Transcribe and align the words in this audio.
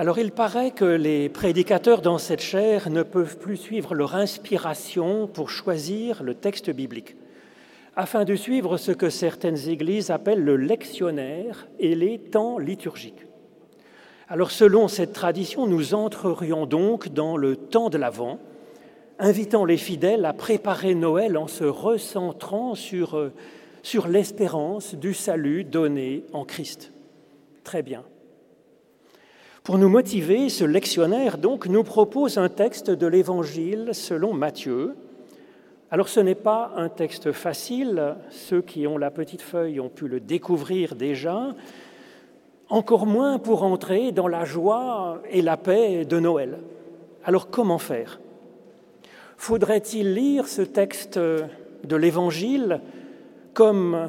Alors 0.00 0.18
il 0.18 0.32
paraît 0.32 0.70
que 0.70 0.86
les 0.86 1.28
prédicateurs 1.28 2.00
dans 2.00 2.16
cette 2.16 2.40
chaire 2.40 2.88
ne 2.88 3.02
peuvent 3.02 3.36
plus 3.36 3.58
suivre 3.58 3.94
leur 3.94 4.14
inspiration 4.14 5.26
pour 5.26 5.50
choisir 5.50 6.22
le 6.22 6.32
texte 6.32 6.70
biblique, 6.70 7.16
afin 7.96 8.24
de 8.24 8.34
suivre 8.34 8.78
ce 8.78 8.92
que 8.92 9.10
certaines 9.10 9.68
églises 9.68 10.10
appellent 10.10 10.42
le 10.42 10.56
lectionnaire 10.56 11.68
et 11.78 11.94
les 11.94 12.18
temps 12.18 12.56
liturgiques. 12.56 13.26
Alors 14.26 14.52
selon 14.52 14.88
cette 14.88 15.12
tradition, 15.12 15.66
nous 15.66 15.92
entrerions 15.92 16.64
donc 16.64 17.10
dans 17.10 17.36
le 17.36 17.56
temps 17.56 17.90
de 17.90 17.98
l'Avent, 17.98 18.38
invitant 19.18 19.66
les 19.66 19.76
fidèles 19.76 20.24
à 20.24 20.32
préparer 20.32 20.94
Noël 20.94 21.36
en 21.36 21.46
se 21.46 21.64
recentrant 21.64 22.74
sur, 22.74 23.18
euh, 23.18 23.34
sur 23.82 24.08
l'espérance 24.08 24.94
du 24.94 25.12
salut 25.12 25.64
donné 25.64 26.24
en 26.32 26.46
Christ. 26.46 26.90
Très 27.64 27.82
bien. 27.82 28.02
Pour 29.70 29.78
nous 29.78 29.88
motiver, 29.88 30.48
ce 30.48 30.64
lectionnaire 30.64 31.38
donc 31.38 31.68
nous 31.68 31.84
propose 31.84 32.38
un 32.38 32.48
texte 32.48 32.90
de 32.90 33.06
l'Évangile 33.06 33.90
selon 33.92 34.34
Matthieu. 34.34 34.96
Alors 35.92 36.08
ce 36.08 36.18
n'est 36.18 36.34
pas 36.34 36.72
un 36.74 36.88
texte 36.88 37.30
facile, 37.30 38.16
ceux 38.30 38.62
qui 38.62 38.88
ont 38.88 38.98
la 38.98 39.12
petite 39.12 39.42
feuille 39.42 39.78
ont 39.78 39.88
pu 39.88 40.08
le 40.08 40.18
découvrir 40.18 40.96
déjà, 40.96 41.54
encore 42.68 43.06
moins 43.06 43.38
pour 43.38 43.62
entrer 43.62 44.10
dans 44.10 44.26
la 44.26 44.44
joie 44.44 45.22
et 45.30 45.40
la 45.40 45.56
paix 45.56 46.04
de 46.04 46.18
Noël. 46.18 46.58
Alors 47.24 47.48
comment 47.48 47.78
faire? 47.78 48.18
Faudrait-il 49.36 50.14
lire 50.14 50.48
ce 50.48 50.62
texte 50.62 51.16
de 51.16 51.96
l'Évangile 51.96 52.80
comme 53.54 54.08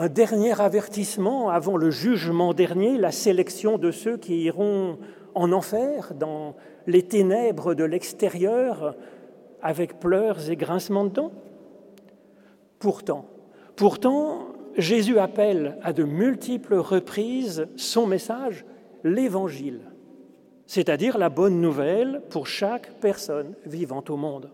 un 0.00 0.08
dernier 0.08 0.58
avertissement 0.58 1.50
avant 1.50 1.76
le 1.76 1.90
jugement 1.90 2.54
dernier, 2.54 2.96
la 2.96 3.12
sélection 3.12 3.76
de 3.76 3.90
ceux 3.90 4.16
qui 4.16 4.44
iront 4.44 4.96
en 5.34 5.52
enfer, 5.52 6.14
dans 6.18 6.56
les 6.86 7.02
ténèbres 7.02 7.74
de 7.74 7.84
l'extérieur, 7.84 8.96
avec 9.60 10.00
pleurs 10.00 10.48
et 10.48 10.56
grincements 10.56 11.04
de 11.04 11.10
dents 11.10 11.32
Pourtant, 12.78 13.26
pourtant, 13.76 14.46
Jésus 14.78 15.18
appelle 15.18 15.76
à 15.82 15.92
de 15.92 16.04
multiples 16.04 16.76
reprises 16.76 17.68
son 17.76 18.06
message, 18.06 18.64
l'Évangile, 19.04 19.82
c'est-à-dire 20.64 21.18
la 21.18 21.28
bonne 21.28 21.60
nouvelle 21.60 22.22
pour 22.30 22.46
chaque 22.46 22.90
personne 23.00 23.52
vivant 23.66 24.02
au 24.08 24.16
monde. 24.16 24.50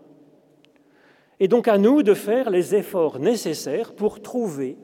Et 1.39 1.47
donc 1.47 1.69
à 1.69 1.77
nous 1.77 2.03
de 2.03 2.13
faire 2.13 2.49
les 2.49 2.75
efforts 2.75 3.19
nécessaires 3.19 3.93
pour 3.93 4.21
trouver 4.21 4.77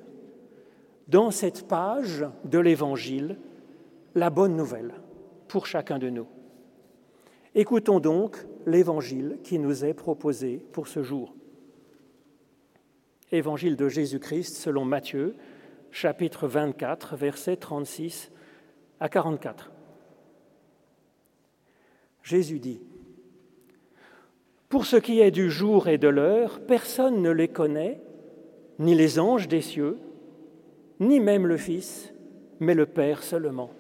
dans 1.08 1.32
cette 1.32 1.68
page 1.68 2.26
de 2.46 2.60
l'Évangile 2.60 3.38
la 4.16 4.30
bonne 4.30 4.56
nouvelle 4.56 4.94
pour 5.48 5.66
chacun 5.66 6.00
de 6.00 6.10
nous. 6.10 6.28
Écoutons 7.56 8.00
donc 8.00 8.38
l'Évangile 8.66 9.38
qui 9.44 9.60
nous 9.60 9.86
est 9.86 9.94
proposé 9.94 10.66
pour 10.72 10.88
ce 10.88 11.04
jour. 11.04 11.36
Évangile 13.32 13.76
de 13.76 13.90
Jésus-Christ 13.90 14.56
selon 14.56 14.86
Matthieu, 14.86 15.36
chapitre 15.92 16.48
24, 16.48 17.16
versets 17.16 17.58
36 17.58 18.32
à 19.00 19.10
44. 19.10 19.72
Jésus 22.24 22.60
dit, 22.60 22.80
Pour 24.70 24.86
ce 24.86 24.96
qui 24.96 25.20
est 25.20 25.32
du 25.32 25.52
jour 25.52 25.88
et 25.88 25.98
de 25.98 26.08
l'heure, 26.08 26.62
personne 26.62 27.22
ne 27.22 27.32
les 27.32 27.50
connaît, 27.50 28.02
ni 28.80 28.96
les 28.96 29.20
anges 29.20 29.48
des 29.48 29.62
cieux, 29.62 29.98
ni 31.00 31.20
même 31.20 31.48
le 31.48 31.58
Fils, 31.58 32.14
mais 32.60 32.74
le 32.74 32.86
Père 32.86 33.24
seulement. 33.24 33.72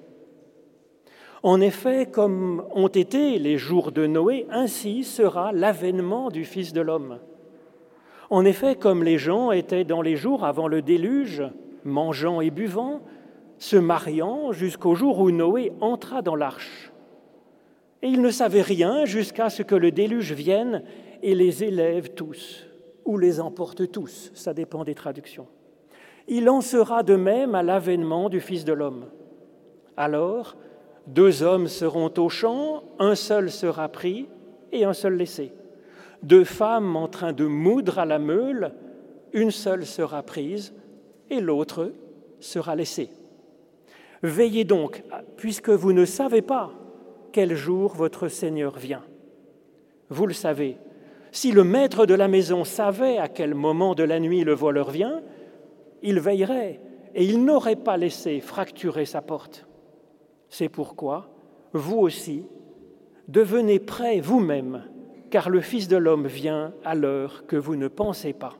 En 1.43 1.59
effet, 1.59 2.05
comme 2.05 2.63
ont 2.73 2.87
été 2.87 3.37
les 3.37 3.57
jours 3.57 3.91
de 3.91 4.07
Noé, 4.07 4.45
ainsi 4.49 5.03
sera 5.03 5.51
l'avènement 5.51 6.29
du 6.29 6.45
Fils 6.45 6.71
de 6.71 6.81
l'homme. 6.81 7.19
En 8.29 8.45
effet, 8.45 8.75
comme 8.75 9.03
les 9.03 9.17
gens 9.17 9.51
étaient 9.51 9.83
dans 9.83 10.01
les 10.01 10.15
jours 10.15 10.45
avant 10.45 10.67
le 10.67 10.81
déluge, 10.81 11.43
mangeant 11.83 12.39
et 12.39 12.49
buvant, 12.49 13.01
se 13.57 13.75
mariant 13.75 14.51
jusqu'au 14.51 14.95
jour 14.95 15.19
où 15.19 15.31
Noé 15.31 15.71
entra 15.81 16.21
dans 16.21 16.35
l'arche. 16.35 16.91
Et 18.01 18.07
ils 18.07 18.21
ne 18.21 18.31
savaient 18.31 18.61
rien 18.61 19.05
jusqu'à 19.05 19.49
ce 19.49 19.63
que 19.63 19.75
le 19.75 19.91
déluge 19.91 20.33
vienne 20.33 20.83
et 21.21 21.35
les 21.35 21.63
élève 21.63 22.13
tous, 22.13 22.65
ou 23.05 23.17
les 23.17 23.39
emporte 23.39 23.91
tous, 23.91 24.31
ça 24.33 24.53
dépend 24.53 24.83
des 24.83 24.95
traductions. 24.95 25.47
Il 26.27 26.49
en 26.49 26.61
sera 26.61 27.03
de 27.03 27.15
même 27.15 27.55
à 27.55 27.63
l'avènement 27.63 28.29
du 28.29 28.39
Fils 28.39 28.65
de 28.65 28.73
l'homme. 28.73 29.05
Alors, 29.97 30.55
deux 31.07 31.43
hommes 31.43 31.67
seront 31.67 32.11
au 32.17 32.29
champ, 32.29 32.83
un 32.99 33.15
seul 33.15 33.51
sera 33.51 33.89
pris 33.89 34.27
et 34.71 34.85
un 34.85 34.93
seul 34.93 35.15
laissé. 35.15 35.51
Deux 36.23 36.45
femmes 36.45 36.95
en 36.95 37.07
train 37.07 37.33
de 37.33 37.45
moudre 37.45 37.99
à 37.99 38.05
la 38.05 38.19
meule, 38.19 38.73
une 39.33 39.51
seule 39.51 39.85
sera 39.85 40.23
prise 40.23 40.73
et 41.29 41.41
l'autre 41.41 41.91
sera 42.39 42.75
laissée. 42.75 43.09
Veillez 44.21 44.63
donc, 44.63 45.03
puisque 45.35 45.69
vous 45.69 45.91
ne 45.91 46.05
savez 46.05 46.41
pas 46.41 46.71
quel 47.33 47.55
jour 47.55 47.93
votre 47.93 48.29
Seigneur 48.29 48.77
vient. 48.77 49.03
Vous 50.09 50.27
le 50.27 50.33
savez, 50.33 50.77
si 51.31 51.51
le 51.51 51.63
maître 51.63 52.05
de 52.05 52.13
la 52.13 52.29
maison 52.29 52.63
savait 52.63 53.17
à 53.17 53.27
quel 53.27 53.53
moment 53.53 53.95
de 53.95 54.03
la 54.03 54.19
nuit 54.19 54.43
le 54.43 54.53
voleur 54.53 54.91
vient, 54.91 55.21
il 56.03 56.19
veillerait 56.19 56.79
et 57.15 57.25
il 57.25 57.43
n'aurait 57.43 57.75
pas 57.75 57.97
laissé 57.97 58.39
fracturer 58.39 59.05
sa 59.05 59.21
porte. 59.21 59.65
C'est 60.49 60.69
pourquoi, 60.69 61.29
vous 61.71 61.97
aussi, 61.97 62.45
devenez 63.27 63.79
prêts 63.79 64.19
vous-même, 64.19 64.83
car 65.31 65.49
le 65.49 65.61
Fils 65.61 65.87
de 65.87 65.97
l'homme 65.97 66.27
vient 66.27 66.73
à 66.83 66.93
l'heure 66.93 67.45
que 67.47 67.55
vous 67.55 67.75
ne 67.75 67.87
pensez 67.87 68.33
pas. 68.33 68.53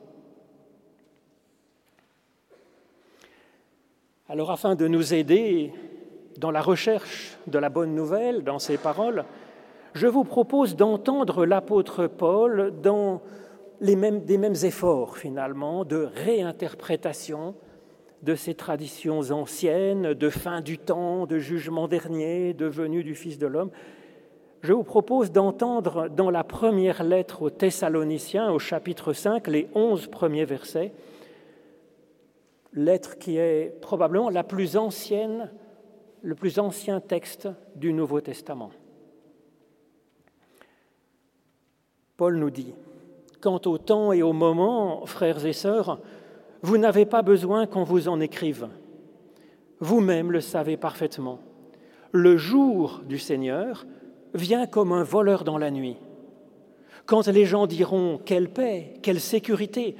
Alors 4.28 4.50
afin 4.50 4.74
de 4.74 4.88
nous 4.88 5.12
aider 5.14 5.72
dans 6.38 6.50
la 6.50 6.62
recherche 6.62 7.38
de 7.46 7.58
la 7.58 7.68
bonne 7.68 7.94
nouvelle, 7.94 8.42
dans 8.42 8.58
ces 8.58 8.78
paroles, 8.78 9.24
je 9.92 10.06
vous 10.06 10.24
propose 10.24 10.74
d'entendre 10.74 11.46
l'apôtre 11.46 12.06
Paul 12.06 12.72
dans 12.82 13.22
les 13.84 13.96
mêmes, 13.96 14.24
des 14.24 14.38
mêmes 14.38 14.56
efforts 14.62 15.18
finalement 15.18 15.84
de 15.84 16.08
réinterprétation 16.24 17.54
de 18.22 18.34
ces 18.34 18.54
traditions 18.54 19.20
anciennes, 19.30 20.14
de 20.14 20.30
fin 20.30 20.62
du 20.62 20.78
temps, 20.78 21.26
de 21.26 21.38
jugement 21.38 21.86
dernier, 21.86 22.54
de 22.54 22.64
venue 22.64 23.04
du 23.04 23.14
Fils 23.14 23.36
de 23.38 23.46
l'homme. 23.46 23.70
Je 24.62 24.72
vous 24.72 24.84
propose 24.84 25.30
d'entendre 25.30 26.08
dans 26.08 26.30
la 26.30 26.42
première 26.42 27.04
lettre 27.04 27.42
aux 27.42 27.50
Thessaloniciens, 27.50 28.50
au 28.50 28.58
chapitre 28.58 29.12
5, 29.12 29.46
les 29.48 29.68
onze 29.74 30.06
premiers 30.06 30.46
versets, 30.46 30.94
lettre 32.72 33.18
qui 33.18 33.36
est 33.36 33.78
probablement 33.82 34.30
plus 34.44 34.78
ancienne, 34.78 35.52
le 36.22 36.34
plus 36.34 36.58
ancien 36.58 37.00
texte 37.00 37.50
du 37.76 37.92
Nouveau 37.92 38.22
Testament. 38.22 38.70
Paul 42.16 42.36
nous 42.38 42.50
dit, 42.50 42.72
Quant 43.44 43.60
au 43.66 43.76
temps 43.76 44.10
et 44.10 44.22
au 44.22 44.32
moment, 44.32 45.04
frères 45.04 45.44
et 45.44 45.52
sœurs, 45.52 46.00
vous 46.62 46.78
n'avez 46.78 47.04
pas 47.04 47.20
besoin 47.20 47.66
qu'on 47.66 47.84
vous 47.84 48.08
en 48.08 48.18
écrive. 48.18 48.68
Vous-même 49.80 50.32
le 50.32 50.40
savez 50.40 50.78
parfaitement. 50.78 51.40
Le 52.10 52.38
jour 52.38 53.02
du 53.06 53.18
Seigneur 53.18 53.84
vient 54.32 54.66
comme 54.66 54.92
un 54.92 55.02
voleur 55.02 55.44
dans 55.44 55.58
la 55.58 55.70
nuit. 55.70 55.98
Quand 57.04 57.26
les 57.26 57.44
gens 57.44 57.66
diront 57.66 58.18
quelle 58.24 58.48
paix, 58.48 58.94
quelle 59.02 59.20
sécurité, 59.20 59.94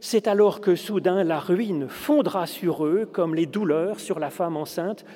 c'est 0.00 0.28
alors 0.28 0.60
que 0.60 0.74
soudain 0.74 1.24
la 1.24 1.40
ruine 1.40 1.88
fondra 1.88 2.46
sur 2.46 2.84
eux 2.84 3.08
comme 3.10 3.34
les 3.34 3.46
douleurs 3.46 3.98
sur 3.98 4.18
la 4.18 4.28
femme 4.28 4.58
enceinte, 4.58 5.06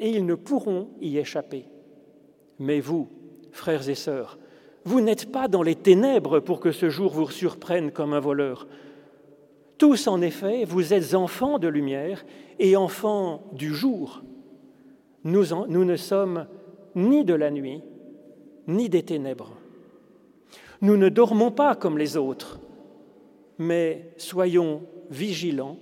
et 0.00 0.10
ils 0.10 0.26
ne 0.26 0.34
pourront 0.34 0.90
y 1.00 1.16
échapper. 1.16 1.64
Mais 2.58 2.80
vous, 2.80 3.08
frères 3.52 3.88
et 3.88 3.94
sœurs, 3.94 4.36
vous 4.84 5.00
n'êtes 5.00 5.30
pas 5.30 5.48
dans 5.48 5.62
les 5.62 5.74
ténèbres 5.74 6.40
pour 6.40 6.60
que 6.60 6.72
ce 6.72 6.90
jour 6.90 7.12
vous 7.12 7.30
surprenne 7.30 7.92
comme 7.92 8.14
un 8.14 8.20
voleur. 8.20 8.66
Tous, 9.78 10.06
en 10.06 10.20
effet, 10.20 10.64
vous 10.64 10.92
êtes 10.92 11.14
enfants 11.14 11.58
de 11.58 11.68
lumière 11.68 12.24
et 12.58 12.76
enfants 12.76 13.44
du 13.52 13.74
jour. 13.74 14.22
Nous, 15.24 15.44
ne 15.84 15.96
sommes 15.96 16.46
ni 16.94 17.24
de 17.24 17.34
la 17.34 17.50
nuit, 17.50 17.82
ni 18.66 18.88
des 18.88 19.02
ténèbres. 19.02 19.52
Nous 20.80 20.96
ne 20.96 21.08
dormons 21.08 21.52
pas 21.52 21.76
comme 21.76 21.98
les 21.98 22.16
autres, 22.16 22.60
mais 23.58 24.12
soyons 24.16 24.82
vigilants 25.10 25.78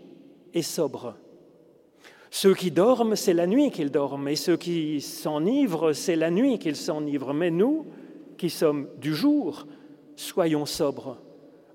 et 0.53 0.63
sobres. 0.63 1.15
Ceux 2.31 2.55
qui 2.55 2.71
dorment, 2.71 3.17
c'est 3.17 3.35
la 3.35 3.47
nuit 3.47 3.71
qu'ils 3.71 3.91
dorment, 3.91 4.29
et 4.29 4.37
ceux 4.37 4.57
qui 4.57 5.01
s'enivrent, 5.01 5.93
c'est 5.93 6.17
la 6.17 6.31
nuit 6.31 6.59
qu'ils 6.59 6.77
s'enivrent. 6.77 7.35
Mais 7.35 7.51
nous, 7.51 7.87
qui 8.41 8.49
sommes 8.49 8.89
du 8.97 9.15
jour, 9.15 9.67
soyons 10.17 10.65
sobres, 10.65 11.19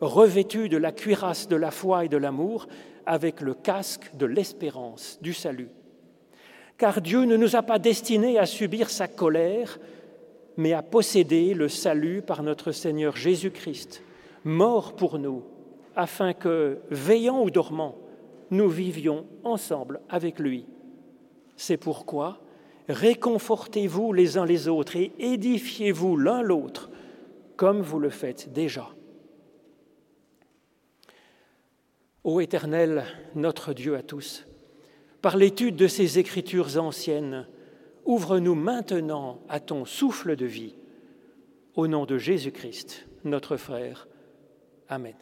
revêtus 0.02 0.68
de 0.68 0.78
la 0.78 0.92
cuirasse 0.92 1.48
de 1.48 1.56
la 1.56 1.70
foi 1.70 2.06
et 2.06 2.10
de 2.10 2.18
l'amour, 2.18 2.66
avec 3.06 3.42
le 3.42 3.54
casque 3.54 4.10
de 4.16 4.26
l'espérance, 4.26 5.20
du 5.22 5.32
salut. 5.32 5.70
car 6.80 7.02
Dieu 7.02 7.26
ne 7.26 7.38
nous 7.38 7.56
a 7.56 7.62
pas 7.62 7.78
destinés 7.78 8.40
à 8.40 8.48
subir 8.48 8.90
sa 8.90 9.08
colère, 9.08 9.78
mais 10.58 10.74
à 10.74 10.82
posséder 10.82 11.54
le 11.54 11.70
salut 11.70 12.24
par 12.24 12.42
notre 12.42 12.72
Seigneur 12.72 13.16
Jésus-Christ, 13.16 14.02
mort 14.44 14.96
pour 14.96 15.20
nous, 15.20 15.44
afin 15.96 16.34
que, 16.34 16.80
veillant 16.90 17.44
ou 17.44 17.52
dormant, 17.52 17.96
nous 18.50 18.70
vivions 18.70 19.28
ensemble 19.44 20.02
avec 20.10 20.40
lui. 20.40 20.66
C'est 21.58 21.78
pourquoi 21.78 22.40
réconfortez-vous 22.88 24.14
les 24.14 24.38
uns 24.38 24.46
les 24.46 24.68
autres 24.68 24.96
et 24.96 25.12
édifiez-vous 25.20 26.18
l'un 26.18 26.42
l'autre, 26.42 26.90
comme 27.56 27.82
vous 27.82 28.00
le 28.00 28.10
faites 28.10 28.52
déjà. 28.52 28.90
Ô 32.24 32.40
Éternel, 32.40 33.06
notre 33.36 33.74
Dieu 33.74 33.96
à 33.96 34.02
tous, 34.02 34.48
par 35.22 35.38
l'étude 35.38 35.76
de 35.76 35.88
ces 35.88 36.18
écritures 36.20 36.78
anciennes, 36.78 37.48
ouvre-nous 38.04 38.56
maintenant 38.56 39.42
à 39.50 39.60
ton 39.60 39.86
souffle 39.86 40.36
de 40.36 40.46
vie. 40.46 40.76
Au 41.76 41.88
nom 41.88 42.06
de 42.06 42.18
Jésus-Christ, 42.18 43.08
notre 43.24 43.58
frère. 43.58 44.08
Amen. 44.88 45.16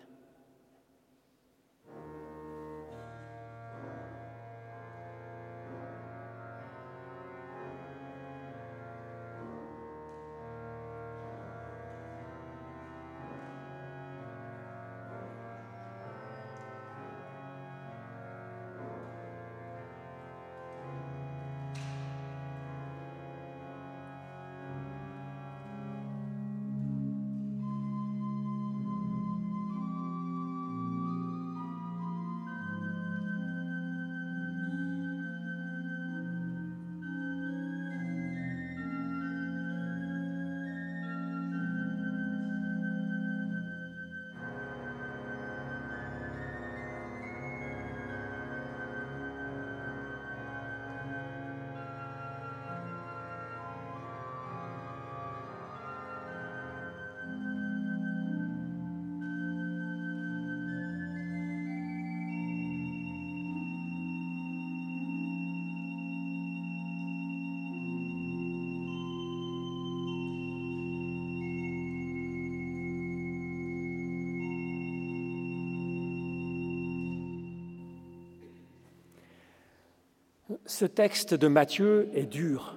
Ce 80.84 80.88
texte 80.88 81.34
de 81.34 81.48
Matthieu 81.48 82.10
est 82.14 82.26
dur. 82.26 82.76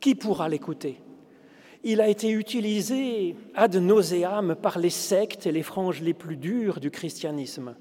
Qui 0.00 0.14
pourra 0.14 0.48
l'écouter? 0.48 1.02
Il 1.84 2.00
a 2.00 2.08
été 2.08 2.30
utilisé 2.30 3.36
ad 3.54 3.76
nauseam 3.76 4.54
par 4.54 4.78
les 4.78 4.88
sectes 4.88 5.46
et 5.46 5.52
les 5.52 5.62
franges 5.62 6.00
les 6.00 6.14
plus 6.14 6.38
dures 6.38 6.80
du 6.80 6.90
christianisme 6.90 7.76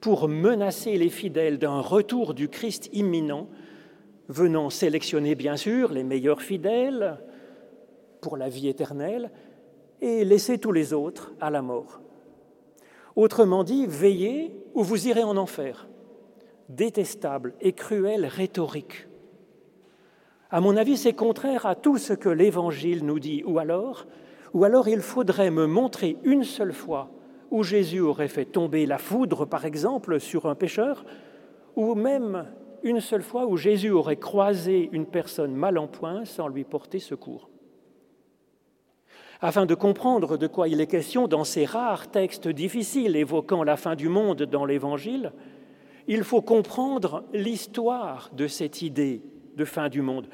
pour 0.00 0.28
menacer 0.28 0.96
les 0.96 1.08
fidèles 1.08 1.58
d'un 1.58 1.80
retour 1.80 2.34
du 2.34 2.48
Christ 2.48 2.88
imminent, 2.92 3.48
venant 4.28 4.70
sélectionner 4.70 5.34
bien 5.34 5.56
sûr 5.56 5.92
les 5.92 6.04
meilleurs 6.04 6.40
fidèles 6.40 7.18
pour 8.20 8.36
la 8.36 8.48
vie 8.48 8.68
éternelle 8.68 9.32
et 10.02 10.24
laisser 10.24 10.58
tous 10.58 10.70
les 10.70 10.92
autres 10.92 11.32
à 11.40 11.50
la 11.50 11.62
mort. 11.62 12.00
Autrement 13.16 13.64
dit, 13.64 13.88
veillez 13.88 14.54
ou 14.72 14.84
vous 14.84 15.08
irez 15.08 15.24
en 15.24 15.36
enfer 15.36 15.88
détestable 16.68 17.54
et 17.60 17.72
cruelle 17.72 18.26
rhétorique. 18.26 19.06
À 20.50 20.60
mon 20.60 20.76
avis, 20.76 20.96
c'est 20.96 21.14
contraire 21.14 21.66
à 21.66 21.74
tout 21.74 21.98
ce 21.98 22.12
que 22.12 22.28
l'Évangile 22.28 23.04
nous 23.04 23.18
dit. 23.18 23.42
Ou 23.44 23.58
alors, 23.58 24.06
ou 24.52 24.64
alors 24.64 24.88
il 24.88 25.00
faudrait 25.00 25.50
me 25.50 25.66
montrer 25.66 26.16
une 26.22 26.44
seule 26.44 26.72
fois 26.72 27.10
où 27.50 27.62
Jésus 27.62 28.00
aurait 28.00 28.28
fait 28.28 28.44
tomber 28.44 28.86
la 28.86 28.98
foudre, 28.98 29.46
par 29.46 29.64
exemple, 29.64 30.20
sur 30.20 30.46
un 30.46 30.54
pécheur, 30.54 31.04
ou 31.76 31.94
même 31.94 32.46
une 32.82 33.00
seule 33.00 33.22
fois 33.22 33.46
où 33.46 33.56
Jésus 33.56 33.90
aurait 33.90 34.16
croisé 34.16 34.88
une 34.92 35.06
personne 35.06 35.54
mal 35.54 35.78
en 35.78 35.88
point 35.88 36.24
sans 36.24 36.48
lui 36.48 36.64
porter 36.64 36.98
secours. 36.98 37.48
Afin 39.40 39.66
de 39.66 39.74
comprendre 39.74 40.36
de 40.36 40.46
quoi 40.46 40.68
il 40.68 40.80
est 40.80 40.86
question 40.86 41.26
dans 41.28 41.44
ces 41.44 41.64
rares 41.64 42.10
textes 42.10 42.48
difficiles 42.48 43.16
évoquant 43.16 43.64
la 43.64 43.76
fin 43.76 43.94
du 43.94 44.08
monde 44.08 44.42
dans 44.42 44.64
l'Évangile, 44.64 45.32
il 46.06 46.24
faut 46.24 46.42
comprendre 46.42 47.24
l'histoire 47.32 48.30
de 48.34 48.46
cette 48.46 48.82
idée 48.82 49.22
de 49.56 49.64
fin 49.64 49.88
du 49.88 50.02
monde. 50.02 50.28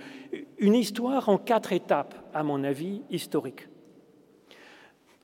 Une 0.59 0.75
histoire 0.75 1.29
en 1.29 1.39
quatre 1.39 1.73
étapes, 1.73 2.15
à 2.33 2.43
mon 2.43 2.65
avis, 2.65 3.03
historiques. 3.11 3.69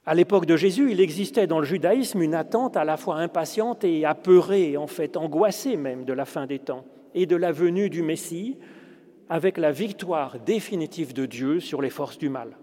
À 0.04 0.14
l'époque 0.14 0.46
de 0.46 0.56
Jésus, 0.56 0.93
il 0.93 1.00
existait 1.00 1.48
dans 1.48 1.58
le 1.58 1.64
judaïsme 1.64 2.22
une 2.22 2.34
attente 2.34 2.76
à 2.76 2.84
la 2.84 2.96
fois 2.96 3.16
impatiente 3.16 3.82
et 3.82 4.04
apeurée, 4.04 4.76
en 4.76 4.87
fait 4.87 5.16
angoissée 5.16 5.76
même, 5.76 6.04
de 6.04 6.12
la 6.12 6.25
fin 6.25 6.46
des 6.46 6.60
temps 6.60 6.84
et 7.14 7.26
de 7.26 7.34
la 7.34 7.50
venue 7.50 7.90
du 7.90 8.02
Messie, 8.02 8.56
avec 9.28 9.58
la 9.58 9.72
victoire 9.72 10.38
définitive 10.38 11.12
de 11.12 11.26
Dieu 11.26 11.58
sur 11.58 11.82
les 11.82 11.90
forces 11.90 12.19
du 12.19 12.28
mal. 12.28 12.56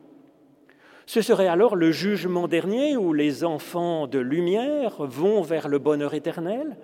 Ce 1.05 1.21
serait 1.21 1.47
alors 1.47 1.75
le 1.75 1.91
jugement 1.91 2.47
dernier 2.47 2.95
où 2.95 3.11
les 3.11 3.43
enfants 3.43 4.07
de 4.07 4.19
lumière 4.19 5.03
vont 5.03 5.41
vers 5.41 5.67
le 5.67 5.79
bonheur 5.79 6.13
éternel, 6.13 6.77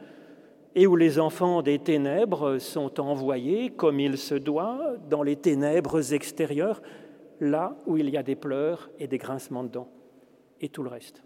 et 0.75 0.88
où 0.88 0.95
les 0.95 1.19
enfants 1.19 1.62
des 1.62 1.80
ténèbres 1.80 2.60
sont 2.60 3.00
envoyés, 3.00 3.71
comme 3.71 4.00
il 4.00 4.18
se 4.18 4.36
doit, 4.36 4.95
dans 5.10 5.24
les 5.24 5.36
ténèbres 5.36 6.13
extérieures, 6.13 6.81
là 7.39 7.75
où 7.86 7.98
il 7.98 8.10
y 8.10 8.18
a 8.18 8.24
des 8.24 8.36
pleurs 8.36 8.90
et 8.99 9.07
des 9.07 9.18
grincements 9.18 9.64
de 9.64 9.69
dents, 9.69 9.90
et 10.61 10.69
tout 10.69 10.83
le 10.83 10.90
reste. 10.90 11.23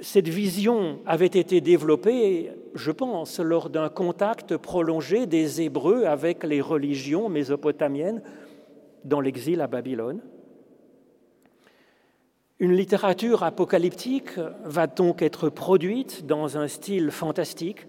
Cette 0.00 0.28
vision 0.28 1.00
avait 1.06 1.26
été 1.26 1.60
développée, 1.60 2.52
je 2.74 2.90
pense, 2.90 3.40
lors 3.40 3.70
d'un 3.70 3.88
contact 3.88 4.56
prolongé 4.56 5.26
des 5.26 5.62
Hébreux 5.62 6.04
avec 6.04 6.44
les 6.44 6.60
religions 6.60 7.28
mésopotamiennes 7.28 8.22
dans 9.04 9.20
l'exil 9.20 9.60
à 9.60 9.66
Babylone. 9.66 10.20
Une 12.58 12.74
littérature 12.74 13.42
apocalyptique 13.42 14.38
va 14.64 14.86
donc 14.86 15.22
être 15.22 15.48
produite 15.48 16.26
dans 16.26 16.58
un 16.58 16.68
style 16.68 17.10
fantastique, 17.10 17.86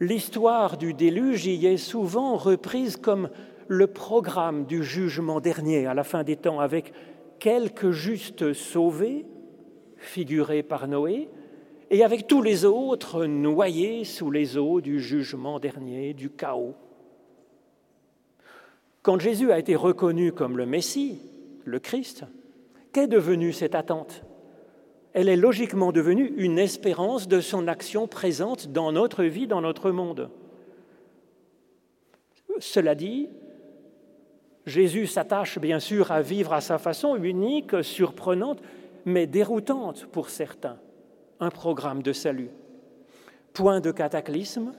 L'histoire 0.00 0.76
du 0.76 0.94
déluge 0.94 1.46
y 1.46 1.66
est 1.66 1.76
souvent 1.76 2.36
reprise 2.36 2.96
comme 2.96 3.28
le 3.68 3.86
programme 3.86 4.66
du 4.66 4.82
jugement 4.82 5.40
dernier 5.40 5.86
à 5.86 5.94
la 5.94 6.04
fin 6.04 6.24
des 6.24 6.36
temps, 6.36 6.60
avec 6.60 6.92
quelques 7.38 7.90
justes 7.90 8.52
sauvés, 8.52 9.24
figurés 9.96 10.62
par 10.62 10.88
Noé, 10.88 11.28
et 11.90 12.04
avec 12.04 12.26
tous 12.26 12.42
les 12.42 12.64
autres 12.64 13.26
noyés 13.26 14.04
sous 14.04 14.30
les 14.30 14.56
eaux 14.56 14.80
du 14.80 15.00
jugement 15.00 15.60
dernier, 15.60 16.14
du 16.14 16.30
chaos. 16.30 16.74
Quand 19.02 19.20
Jésus 19.20 19.52
a 19.52 19.58
été 19.58 19.76
reconnu 19.76 20.32
comme 20.32 20.56
le 20.56 20.64
Messie, 20.64 21.18
le 21.64 21.78
Christ, 21.78 22.24
qu'est 22.92 23.08
devenue 23.08 23.52
cette 23.52 23.74
attente? 23.74 24.22
Elle 25.14 25.28
est 25.28 25.36
logiquement 25.36 25.92
devenue 25.92 26.32
une 26.36 26.58
espérance 26.58 27.28
de 27.28 27.40
son 27.40 27.68
action 27.68 28.06
présente 28.06 28.68
dans 28.68 28.92
notre 28.92 29.24
vie, 29.24 29.46
dans 29.46 29.60
notre 29.60 29.90
monde. 29.90 30.30
Cela 32.58 32.94
dit, 32.94 33.28
Jésus 34.66 35.06
s'attache 35.06 35.58
bien 35.58 35.80
sûr 35.80 36.12
à 36.12 36.22
vivre 36.22 36.52
à 36.52 36.60
sa 36.60 36.78
façon 36.78 37.16
unique, 37.16 37.82
surprenante, 37.82 38.62
mais 39.04 39.26
déroutante 39.26 40.06
pour 40.06 40.30
certains, 40.30 40.78
un 41.40 41.50
programme 41.50 42.02
de 42.02 42.12
salut. 42.12 42.50
Point 43.52 43.80
de 43.80 43.90
cataclysme, 43.90 44.72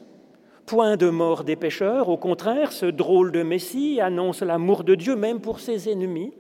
point 0.65 0.97
de 0.97 1.09
mort 1.09 1.43
des 1.43 1.55
pécheurs, 1.55 2.09
au 2.09 2.17
contraire, 2.17 2.71
ce 2.71 2.85
drôle 2.85 3.31
de 3.31 3.43
Messie 3.43 3.99
annonce 4.01 4.41
l'amour 4.41 4.83
de 4.83 4.95
Dieu 4.95 5.15
même 5.15 5.41
pour 5.41 5.59
ses 5.59 5.89
ennemis. 5.89 6.33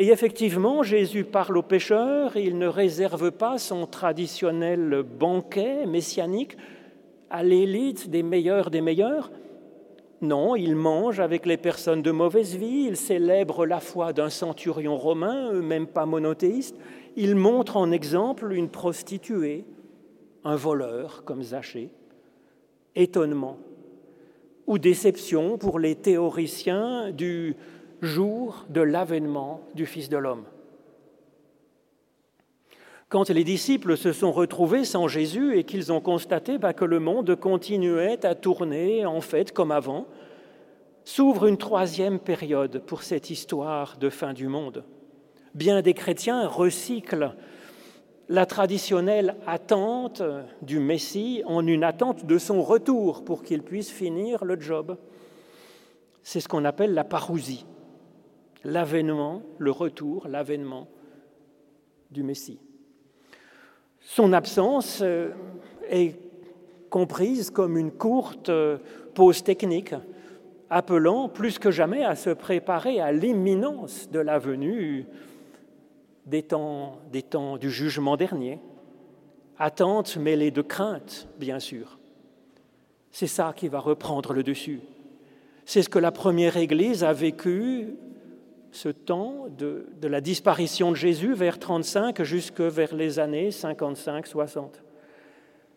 Et 0.00 0.08
effectivement, 0.08 0.82
Jésus 0.82 1.24
parle 1.24 1.58
aux 1.58 1.62
pécheurs 1.62 2.38
il 2.38 2.56
ne 2.56 2.66
réserve 2.66 3.32
pas 3.32 3.58
son 3.58 3.86
traditionnel 3.86 5.02
banquet 5.02 5.84
messianique 5.84 6.56
à 7.28 7.42
l'élite 7.42 8.08
des 8.08 8.22
meilleurs 8.22 8.70
des 8.70 8.80
meilleurs, 8.80 9.30
Non, 10.22 10.56
il 10.56 10.74
mange 10.74 11.20
avec 11.20 11.44
les 11.44 11.58
personnes 11.58 12.00
de 12.00 12.10
mauvaise 12.10 12.56
vie, 12.56 12.86
il 12.88 12.96
célèbre 12.96 13.66
la 13.66 13.78
foi 13.78 14.14
d'un 14.14 14.30
centurion 14.30 14.96
romain, 14.96 15.52
même 15.52 15.86
pas 15.86 16.06
monothéiste, 16.06 16.76
il 17.14 17.34
montre 17.34 17.76
en 17.76 17.90
exemple 17.90 18.52
une 18.52 18.70
prostituée, 18.70 19.66
un 20.44 20.56
voleur 20.56 21.24
comme 21.24 21.42
Zachée. 21.42 21.90
Étonnement 22.96 23.58
ou 24.66 24.78
déception 24.78 25.58
pour 25.58 25.78
les 25.78 25.94
théoriciens 25.94 27.10
du 27.10 27.56
jour 28.00 28.64
de 28.68 28.80
l'avènement 28.80 29.60
du 29.74 29.86
Fils 29.86 30.08
de 30.08 30.16
l'homme. 30.16 30.44
Quand 33.08 33.28
les 33.28 33.42
disciples 33.42 33.96
se 33.96 34.12
sont 34.12 34.30
retrouvés 34.30 34.84
sans 34.84 35.08
Jésus 35.08 35.58
et 35.58 35.64
qu'ils 35.64 35.90
ont 35.90 36.00
constaté 36.00 36.58
bah, 36.58 36.72
que 36.72 36.84
le 36.84 37.00
monde 37.00 37.34
continuait 37.34 38.24
à 38.24 38.36
tourner 38.36 39.04
en 39.04 39.20
fait 39.20 39.52
comme 39.52 39.72
avant, 39.72 40.06
s'ouvre 41.04 41.46
une 41.46 41.56
troisième 41.56 42.20
période 42.20 42.82
pour 42.86 43.02
cette 43.02 43.30
histoire 43.30 43.98
de 43.98 44.10
fin 44.10 44.32
du 44.32 44.46
monde. 44.46 44.84
Bien 45.54 45.82
des 45.82 45.94
chrétiens 45.94 46.46
recyclent 46.46 47.34
la 48.28 48.46
traditionnelle 48.46 49.34
attente 49.44 50.22
du 50.62 50.78
Messie 50.78 51.42
en 51.46 51.66
une 51.66 51.82
attente 51.82 52.26
de 52.26 52.38
son 52.38 52.62
retour 52.62 53.24
pour 53.24 53.42
qu'il 53.42 53.64
puisse 53.64 53.90
finir 53.90 54.44
le 54.44 54.60
job. 54.60 54.96
C'est 56.22 56.38
ce 56.38 56.46
qu'on 56.46 56.64
appelle 56.64 56.94
la 56.94 57.02
parousie, 57.02 57.66
l'avènement, 58.64 59.42
le 59.58 59.70
retour, 59.70 60.28
l'avènement 60.28 60.88
du 62.10 62.22
Messie. 62.22 62.60
Son 64.00 64.32
absence 64.32 65.00
euh, 65.02 65.30
est 65.88 66.16
comprise 66.88 67.50
comme 67.50 67.76
une 67.76 67.92
courte 67.92 68.48
euh, 68.48 68.78
pause 69.14 69.42
technique, 69.42 69.94
appelant 70.68 71.28
plus 71.28 71.58
que 71.58 71.70
jamais 71.70 72.04
à 72.04 72.16
se 72.16 72.30
préparer 72.30 73.00
à 73.00 73.12
l'imminence 73.12 74.10
de 74.10 74.20
la 74.20 74.38
venue 74.38 75.06
des 76.26 76.42
temps, 76.42 76.98
des 77.12 77.22
temps 77.22 77.56
du 77.56 77.70
jugement 77.70 78.16
dernier. 78.16 78.60
Attente 79.58 80.16
mêlée 80.16 80.50
de 80.50 80.62
crainte, 80.62 81.28
bien 81.38 81.58
sûr. 81.58 81.98
C'est 83.10 83.26
ça 83.26 83.52
qui 83.54 83.68
va 83.68 83.80
reprendre 83.80 84.32
le 84.32 84.42
dessus. 84.42 84.80
C'est 85.66 85.82
ce 85.82 85.88
que 85.88 85.98
la 85.98 86.12
première 86.12 86.56
Église 86.56 87.04
a 87.04 87.12
vécu, 87.12 87.94
ce 88.72 88.88
temps 88.88 89.46
de, 89.56 89.86
la 90.02 90.20
disparition 90.20 90.90
de 90.90 90.96
Jésus 90.96 91.34
vers 91.34 91.58
35 91.58 92.22
jusque 92.22 92.60
vers 92.60 92.94
les 92.94 93.18
années 93.18 93.50
55-60. 93.50 94.80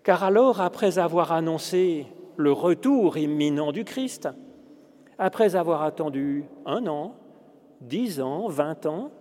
Car 0.04 0.24
alors, 0.24 0.62
après 0.62 1.00
avoir 1.00 1.32
annoncé 1.32 2.08
le 2.36 2.52
retour 2.52 3.18
imminent 3.18 3.72
du 3.72 3.84
Christ, 3.84 4.30
après 5.18 5.56
avoir 5.56 5.84
attendu 5.84 6.46
un 6.66 6.88
an, 6.88 7.16
dix 7.82 8.22
ans, 8.22 8.48
vingt 8.48 8.86
ans, 8.86 9.12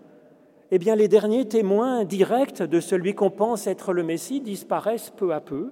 eh 0.71 0.79
bien 0.79 0.97
les 0.97 1.09
derniers 1.09 1.47
témoins 1.47 2.05
directs 2.05 2.63
de 2.63 2.81
celui 2.81 3.15
qu'on 3.15 3.31
pense 3.31 3.67
être 3.67 3.93
le 3.93 4.03
Messie 4.03 4.41
disparaissent 4.41 5.11
peu 5.11 5.35
à 5.35 5.41
peu. 5.41 5.71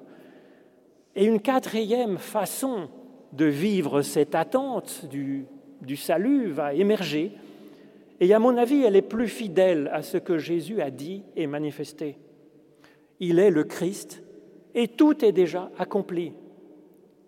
Et 1.16 1.24
une 1.24 1.40
quatrième 1.40 2.18
façon 2.18 2.88
de 3.32 3.46
vivre 3.46 4.02
cette 4.02 4.34
attente 4.34 5.06
du, 5.10 5.46
du 5.80 5.96
salut 5.96 6.50
va 6.50 6.74
émerger. 6.74 7.32
Et 8.20 8.34
à 8.34 8.38
mon 8.38 8.56
avis, 8.58 8.82
elle 8.82 8.96
est 8.96 9.02
plus 9.02 9.28
fidèle 9.28 9.90
à 9.92 10.02
ce 10.02 10.18
que 10.18 10.38
Jésus 10.38 10.82
a 10.82 10.90
dit 10.90 11.22
et 11.36 11.46
manifesté. 11.46 12.18
Il 13.18 13.38
est 13.38 13.50
le 13.50 13.64
Christ 13.64 14.22
et 14.74 14.88
tout 14.88 15.24
est 15.24 15.32
déjà 15.32 15.70
accompli. 15.78 16.34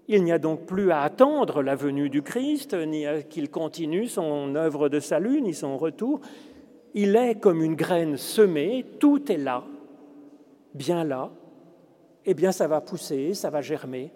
Il 0.08 0.24
n'y 0.24 0.32
a 0.32 0.38
donc 0.38 0.66
plus 0.66 0.90
à 0.90 1.00
attendre 1.00 1.62
la 1.62 1.74
venue 1.74 2.10
du 2.10 2.22
Christ, 2.22 2.74
ni 2.74 3.06
à 3.06 3.22
qu'il 3.22 3.50
continue 3.50 4.06
son 4.06 4.54
œuvre 4.54 4.90
de 4.90 5.00
salut, 5.00 5.40
ni 5.40 5.54
son 5.54 5.78
retour. 5.78 6.20
Il 6.92 7.16
est 7.16 7.36
comme 7.36 7.62
une 7.62 7.76
graine 7.76 8.18
semée, 8.18 8.84
tout 9.00 9.32
est 9.32 9.38
là, 9.38 9.64
bien 10.74 11.04
là, 11.04 11.30
et 12.26 12.34
bien 12.34 12.52
ça 12.52 12.68
va 12.68 12.82
pousser, 12.82 13.32
ça 13.32 13.48
va 13.48 13.62
germer. 13.62 14.12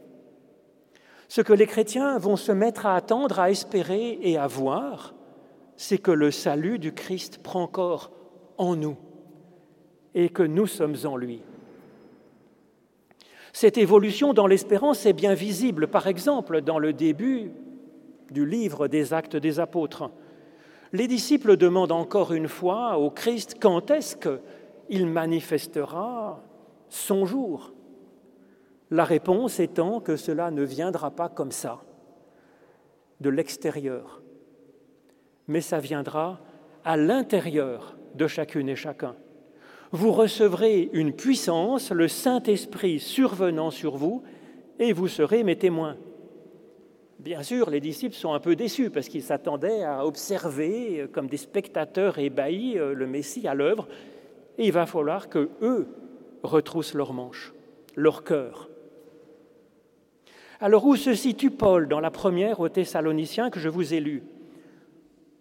Ce 1.28 1.40
que 1.40 1.54
les 1.54 1.66
chrétiens 1.66 2.18
vont 2.18 2.36
se 2.36 2.52
mettre 2.52 2.84
à 2.84 2.96
attendre, 2.96 3.40
à 3.40 3.50
espérer 3.50 4.18
et 4.20 4.36
à 4.36 4.46
voir, 4.46 5.14
c'est 5.76 5.98
que 5.98 6.10
le 6.10 6.30
salut 6.30 6.78
du 6.78 6.92
Christ 6.92 7.38
prend 7.42 7.66
corps 7.66 8.10
en 8.58 8.76
nous 8.76 8.96
et 10.14 10.28
que 10.28 10.42
nous 10.42 10.66
sommes 10.66 10.96
en 11.04 11.16
lui. 11.16 11.42
Cette 13.52 13.78
évolution 13.78 14.34
dans 14.34 14.46
l'espérance 14.46 15.06
est 15.06 15.12
bien 15.12 15.34
visible, 15.34 15.88
par 15.88 16.06
exemple, 16.06 16.60
dans 16.60 16.78
le 16.78 16.92
début 16.92 17.50
du 18.30 18.44
livre 18.44 18.88
des 18.88 19.12
actes 19.12 19.36
des 19.36 19.60
apôtres 19.60 20.10
les 20.92 21.08
disciples 21.08 21.56
demandent 21.56 21.92
encore 21.92 22.32
une 22.32 22.48
fois 22.48 22.98
au 22.98 23.10
Christ 23.10 23.56
quand 23.60 23.90
est-ce 23.90 24.16
qu'il 24.16 25.06
manifestera 25.06 26.42
son 26.88 27.26
jour. 27.26 27.72
La 28.90 29.04
réponse 29.04 29.58
étant 29.58 30.00
que 30.00 30.16
cela 30.16 30.50
ne 30.50 30.62
viendra 30.62 31.10
pas 31.10 31.28
comme 31.28 31.50
ça, 31.50 31.82
de 33.20 33.30
l'extérieur, 33.30 34.22
mais 35.48 35.60
ça 35.60 35.78
viendra 35.78 36.40
à 36.84 36.96
l'intérieur 36.96 37.96
de 38.14 38.26
chacune 38.26 38.68
et 38.68 38.76
chacun. 38.76 39.14
Vous 39.92 40.12
recevrez 40.12 40.90
une 40.92 41.12
puissance, 41.12 41.90
le 41.90 42.08
Saint-Esprit 42.08 42.98
survenant 42.98 43.70
sur 43.70 43.96
vous, 43.96 44.22
et 44.78 44.92
vous 44.92 45.08
serez 45.08 45.42
mes 45.42 45.56
témoins. 45.56 45.96
Bien 47.18 47.42
sûr, 47.42 47.70
les 47.70 47.80
disciples 47.80 48.14
sont 48.14 48.34
un 48.34 48.40
peu 48.40 48.56
déçus 48.56 48.90
parce 48.90 49.08
qu'ils 49.08 49.22
s'attendaient 49.22 49.82
à 49.82 50.04
observer 50.04 51.00
euh, 51.00 51.06
comme 51.06 51.28
des 51.28 51.38
spectateurs 51.38 52.18
ébahis 52.18 52.78
euh, 52.78 52.92
le 52.92 53.06
Messie 53.06 53.48
à 53.48 53.54
l'œuvre. 53.54 53.88
Et 54.58 54.66
il 54.66 54.72
va 54.72 54.86
falloir 54.86 55.28
que 55.28 55.48
eux 55.62 55.88
retroussent 56.42 56.94
leurs 56.94 57.14
manches, 57.14 57.54
leur 57.94 58.22
cœur. 58.22 58.68
Alors 60.60 60.84
où 60.86 60.96
se 60.96 61.14
situe 61.14 61.50
Paul 61.50 61.88
dans 61.88 62.00
la 62.00 62.10
première 62.10 62.60
aux 62.60 62.68
Thessaloniciens 62.68 63.50
que 63.50 63.60
je 63.60 63.68
vous 63.68 63.94
ai 63.94 64.00
lue? 64.00 64.22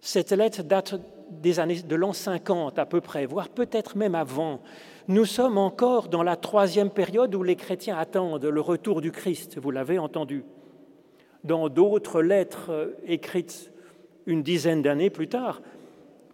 Cette 0.05 0.31
lettre 0.31 0.62
date 0.62 0.93
des 1.31 1.59
années 1.59 1.81
de 1.81 1.95
l'an 1.95 2.13
50 2.13 2.77
à 2.77 2.85
peu 2.85 3.01
près, 3.01 3.25
voire 3.25 3.50
peut-être 3.50 3.97
même 3.97 4.13
avant. 4.13 4.59
Nous 5.07 5.25
sommes 5.25 5.57
encore 5.57 6.09
dans 6.09 6.21
la 6.21 6.35
troisième 6.35 6.91
période 6.91 7.33
où 7.33 7.41
les 7.41 7.55
chrétiens 7.55 7.97
attendent 7.97 8.45
le 8.45 8.62
retour 8.62 9.01
du 9.01 9.12
Christ, 9.12 9.57
vous 9.57 9.71
l'avez 9.71 9.97
entendu 9.97 10.45
dans 11.43 11.69
d'autres 11.69 12.21
lettres 12.21 12.69
euh, 12.69 12.91
écrites 13.07 13.71
une 14.27 14.43
dizaine 14.43 14.83
d'années 14.83 15.09
plus 15.09 15.27
tard, 15.27 15.63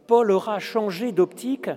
Paul 0.05 0.31
aura 0.31 0.59
changé 0.59 1.13
d'optique 1.13 1.69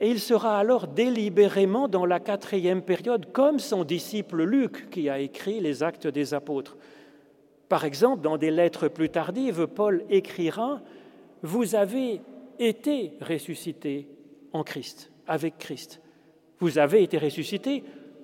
et 0.00 0.10
il 0.10 0.20
sera 0.20 0.58
alors 0.58 0.86
délibérément 0.86 1.88
dans 1.88 2.04
la 2.04 2.20
quatrième 2.20 2.82
période, 2.82 3.32
comme 3.32 3.58
son 3.58 3.84
disciple 3.84 4.42
Luc 4.42 4.90
qui 4.90 5.08
a 5.08 5.18
écrit 5.18 5.60
les 5.60 5.82
actes 5.82 6.06
des 6.06 6.34
apôtres. 6.34 6.76
Par 7.70 7.86
exemple, 7.86 8.20
dans 8.20 8.36
des 8.36 8.50
lettres 8.50 8.88
plus 8.88 9.08
tardives, 9.08 9.66
Paul 9.66 10.04
écrira 10.10 10.82
Vous 11.42 11.74
avez 11.74 12.20
été 12.58 13.12
ressuscité 13.20 14.08
en 14.52 14.62
Christ, 14.62 15.10
avec 15.26 15.58
Christ. 15.58 16.00
Vous 16.60 16.78
avez 16.78 17.02
été 17.02 17.18
ressuscité 17.18 17.82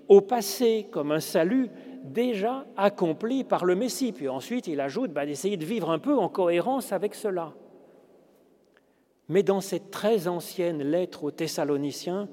au 0.08 0.20
passé 0.20 0.87
comme 0.90 1.12
un 1.12 1.20
salut 1.20 1.68
déjà 2.04 2.64
accompli 2.76 3.44
par 3.44 3.64
le 3.64 3.75
Messie. 3.75 4.12
Puis 4.12 4.28
ensuite, 4.28 4.66
il 4.66 4.80
ajoute 4.80 5.12
bah, 5.12 5.26
d'essayer 5.26 5.56
de 5.56 5.64
vivre 5.64 5.90
un 5.90 5.98
peu 5.98 6.16
en 6.16 6.28
cohérence 6.28 6.92
avec 6.92 7.14
cela. 7.14 7.54
Mais 9.28 9.42
dans 9.42 9.60
cette 9.60 9.90
très 9.90 10.28
ancienne 10.28 10.82
lettre 10.82 11.25
aux 11.25 11.30
Thessaloniciens, 11.30 12.28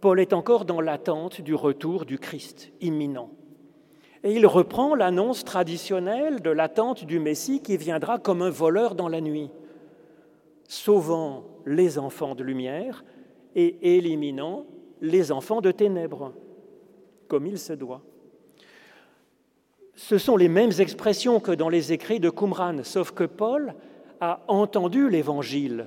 Paul 0.00 0.20
est 0.20 0.32
encore 0.32 0.64
dans 0.64 0.80
l'attente 0.80 1.40
du 1.40 1.54
retour 1.54 2.04
du 2.04 2.18
Christ 2.18 2.70
imminent. 2.80 3.30
Et 4.22 4.34
il 4.34 4.46
reprend 4.46 4.94
l'annonce 4.94 5.44
traditionnelle 5.44 6.40
de 6.40 6.50
l'attente 6.50 7.04
du 7.04 7.18
Messie 7.18 7.60
qui 7.60 7.76
viendra 7.76 8.18
comme 8.18 8.42
un 8.42 8.50
voleur 8.50 8.94
dans 8.94 9.08
la 9.08 9.20
nuit, 9.20 9.50
sauvant 10.68 11.44
les 11.66 11.98
enfants 11.98 12.36
de 12.36 12.44
lumière 12.44 13.04
et 13.56 13.96
éliminant 13.96 14.66
les 15.00 15.32
enfants 15.32 15.60
de 15.60 15.72
ténèbres, 15.72 16.32
comme 17.26 17.46
il 17.46 17.58
se 17.58 17.72
doit. 17.72 18.02
Ce 19.94 20.18
sont 20.18 20.36
les 20.36 20.48
mêmes 20.48 20.70
expressions 20.78 21.40
que 21.40 21.50
dans 21.50 21.68
les 21.68 21.92
écrits 21.92 22.20
de 22.20 22.30
Qumran, 22.30 22.84
sauf 22.84 23.10
que 23.10 23.24
Paul 23.24 23.74
a 24.20 24.44
entendu 24.46 25.08
l'Évangile. 25.08 25.86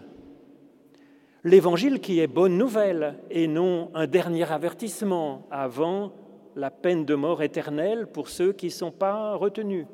L'Évangile 1.44 2.02
qui 2.02 2.20
est 2.20 2.28
bonne 2.28 2.58
nouvelle 2.58 3.20
et 3.30 3.48
non 3.48 3.90
un 3.94 4.08
dernier 4.08 4.52
avertissement 4.52 5.48
avant 5.50 6.12
la 6.56 6.72
peine 6.72 7.06
de 7.06 7.16
mort 7.16 7.42
éternelle 7.42 8.08
pour 8.08 8.30
ceux 8.30 8.52
qui 8.52 8.68
ne 8.68 8.72
sont 8.72 8.92
pas 8.92 9.36
retenus. 9.36 9.86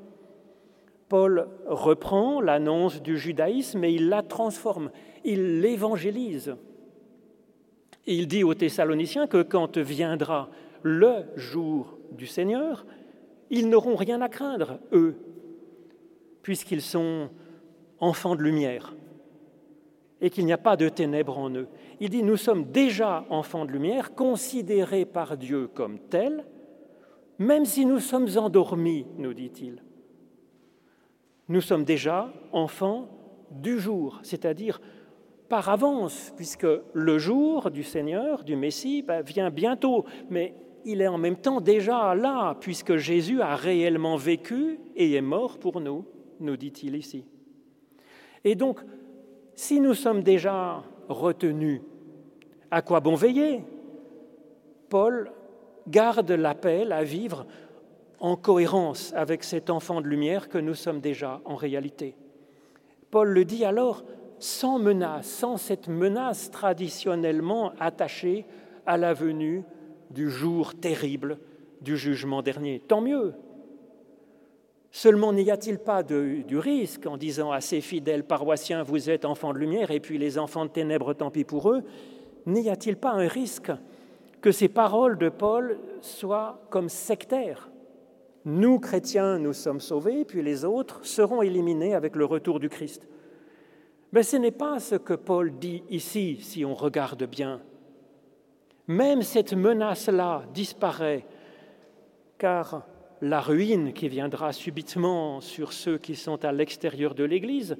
Paul 1.10 1.48
reprend 1.66 2.42
l'annonce 2.42 3.02
du 3.02 3.18
judaïsme 3.18 3.84
et 3.84 3.92
il 3.92 4.10
la 4.10 4.24
transforme, 4.24 4.92
il 5.24 5.62
l'évangélise. 5.62 6.56
Il 8.06 8.28
dit 8.28 8.44
aux 8.44 8.54
Thessaloniciens 8.54 9.28
que 9.28 9.42
quand 9.42 9.78
viendra 9.78 10.50
le 10.82 11.26
jour 11.36 11.98
du 12.12 12.28
Seigneur, 12.28 12.86
ils 13.50 13.70
n'auront 13.70 13.96
rien 13.96 14.22
à 14.22 14.30
craindre, 14.30 14.80
eux, 14.92 15.16
puisqu'ils 16.42 16.82
sont 16.82 17.30
enfants 18.00 18.36
de 18.36 18.44
lumière 18.44 18.94
et 20.20 20.30
qu'il 20.30 20.46
n'y 20.46 20.54
a 20.54 20.58
pas 20.58 20.78
de 20.78 20.90
ténèbres 20.90 21.38
en 21.38 21.52
eux. 21.52 21.68
Il 22.00 22.10
dit, 22.10 22.24
nous 22.24 22.38
sommes 22.38 22.66
déjà 22.72 23.26
enfants 23.30 23.66
de 23.66 23.72
lumière, 23.72 24.16
considérés 24.16 25.06
par 25.06 25.38
Dieu 25.38 25.68
comme 25.68 26.00
tels, 26.00 26.46
même 27.40 27.66
si 27.66 27.86
nous 27.86 28.00
sommes 28.00 28.28
endormis, 28.38 29.06
nous 29.18 29.34
dit-il. 29.34 29.84
Nous 31.50 31.62
sommes 31.62 31.86
déjà 31.86 32.32
enfants 32.52 33.08
du 33.52 33.80
jour, 33.80 34.20
c'est-à-dire 34.24 34.82
par 35.48 35.70
avance, 35.70 36.34
puisque 36.36 36.68
le 36.94 37.18
jour 37.18 37.72
du 37.72 37.84
Seigneur, 37.84 38.44
du 38.44 38.58
Messie, 38.58 39.02
ben, 39.02 39.22
vient 39.22 39.50
bientôt, 39.50 40.06
mais 40.30 40.54
il 40.84 41.02
est 41.02 41.08
en 41.08 41.18
même 41.18 41.38
temps 41.38 41.62
déjà 41.62 42.16
là, 42.16 42.56
puisque 42.60 42.98
Jésus 42.98 43.42
a 43.42 43.56
réellement 43.56 44.18
vécu 44.18 44.80
et 44.96 45.14
est 45.14 45.22
mort 45.22 45.58
pour 45.58 45.80
nous, 45.80 46.06
nous 46.40 46.58
dit-il 46.58 46.96
ici. 46.96 47.26
Et 48.44 48.56
donc, 48.56 48.82
si 49.56 49.80
nous 49.80 49.94
sommes 49.94 50.24
déjà 50.24 50.84
retenus, 51.08 51.82
à 52.70 52.82
quoi 52.82 53.00
bon 53.00 53.16
veiller? 53.16 53.64
Paul 54.90 55.32
garde 55.88 56.32
l'appel 56.32 56.92
à 56.92 57.04
vivre 57.04 57.46
en 58.20 58.36
cohérence 58.36 59.14
avec 59.16 59.44
cet 59.44 59.70
enfant 59.70 60.02
de 60.02 60.08
lumière 60.08 60.50
que 60.50 60.58
nous 60.58 60.74
sommes 60.74 61.02
déjà 61.02 61.42
en 61.46 61.56
réalité. 61.56 62.16
Paul 63.12 63.30
le 63.30 63.46
dit 63.46 63.66
alors 63.66 64.04
sans 64.40 64.80
menace, 64.80 65.28
sans 65.28 65.58
cette 65.58 65.88
menace 65.88 66.52
traditionnellement 66.52 67.74
attachée 67.80 68.46
à 68.86 68.98
la 68.98 69.14
venue 69.14 69.64
du 70.12 70.30
jour 70.30 70.76
terrible 70.76 71.40
du 71.82 71.98
jugement 71.98 72.42
dernier. 72.42 72.80
Tant 72.80 73.02
mieux. 73.02 73.34
Seulement 74.92 75.34
n'y 75.34 75.52
a-t-il 75.52 75.80
pas 75.80 76.02
du 76.02 76.58
risque 76.58 77.06
en 77.06 77.18
disant 77.18 77.52
à 77.52 77.62
ces 77.62 77.82
fidèles 77.82 78.24
paroissiens, 78.24 78.84
vous 78.84 79.10
êtes 79.10 79.26
enfants 79.26 79.54
de 79.54 79.60
lumière 79.60 79.92
et 79.92 80.00
puis 80.00 80.18
les 80.18 80.40
enfants 80.40 80.66
de 80.66 80.72
ténèbres, 80.72 81.14
tant 81.14 81.30
pis 81.30 81.44
pour 81.44 81.72
eux, 81.72 81.84
n'y 82.46 82.70
a-t-il 82.70 82.96
pas 82.96 83.12
un 83.12 83.28
risque 83.28 83.72
que 84.42 84.52
ces 84.52 84.70
paroles 84.70 85.18
de 85.18 85.30
Paul 85.30 85.78
soient 86.02 86.62
comme 86.70 86.90
sectaires? 86.90 87.70
Nous, 88.50 88.80
chrétiens, 88.80 89.40
nous 89.40 89.52
sommes 89.52 89.82
sauvés, 89.82 90.24
puis 90.24 90.42
les 90.42 90.64
autres 90.64 91.06
seront 91.06 91.42
éliminés 91.42 91.94
avec 91.94 92.16
le 92.16 92.24
retour 92.24 92.62
du 92.62 92.70
Christ. 92.70 93.06
Mais 94.14 94.24
ce 94.24 94.38
n'est 94.38 94.52
pas 94.52 94.80
ce 94.80 94.96
que 94.96 95.16
Paul 95.16 95.60
dit 95.60 95.84
ici, 95.90 96.38
si 96.40 96.64
on 96.64 96.74
regarde 96.74 97.26
bien. 97.26 97.60
Même 98.88 99.22
cette 99.22 99.52
menace-là 99.52 100.44
disparaît, 100.54 101.26
car 102.38 102.88
la 103.20 103.42
ruine 103.42 103.92
qui 103.92 104.08
viendra 104.08 104.54
subitement 104.54 105.42
sur 105.42 105.74
ceux 105.74 105.98
qui 105.98 106.16
sont 106.16 106.46
à 106.46 106.54
l'extérieur 106.54 107.16
de 107.16 107.26
l'Église 107.26 107.76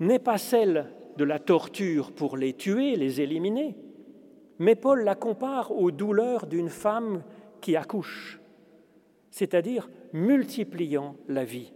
n'est 0.00 0.18
pas 0.18 0.36
celle 0.36 0.90
de 1.16 1.22
la 1.22 1.38
torture 1.38 2.10
pour 2.10 2.36
les 2.36 2.54
tuer, 2.54 2.96
les 2.96 3.20
éliminer, 3.20 3.76
mais 4.58 4.74
Paul 4.74 5.04
la 5.04 5.14
compare 5.14 5.70
aux 5.70 5.92
douleurs 5.92 6.48
d'une 6.48 6.70
femme 6.70 7.22
qui 7.60 7.76
accouche, 7.76 8.40
c'est-à-dire 9.36 9.90
multipliant 10.14 11.14
la 11.28 11.44
vie. 11.44 11.74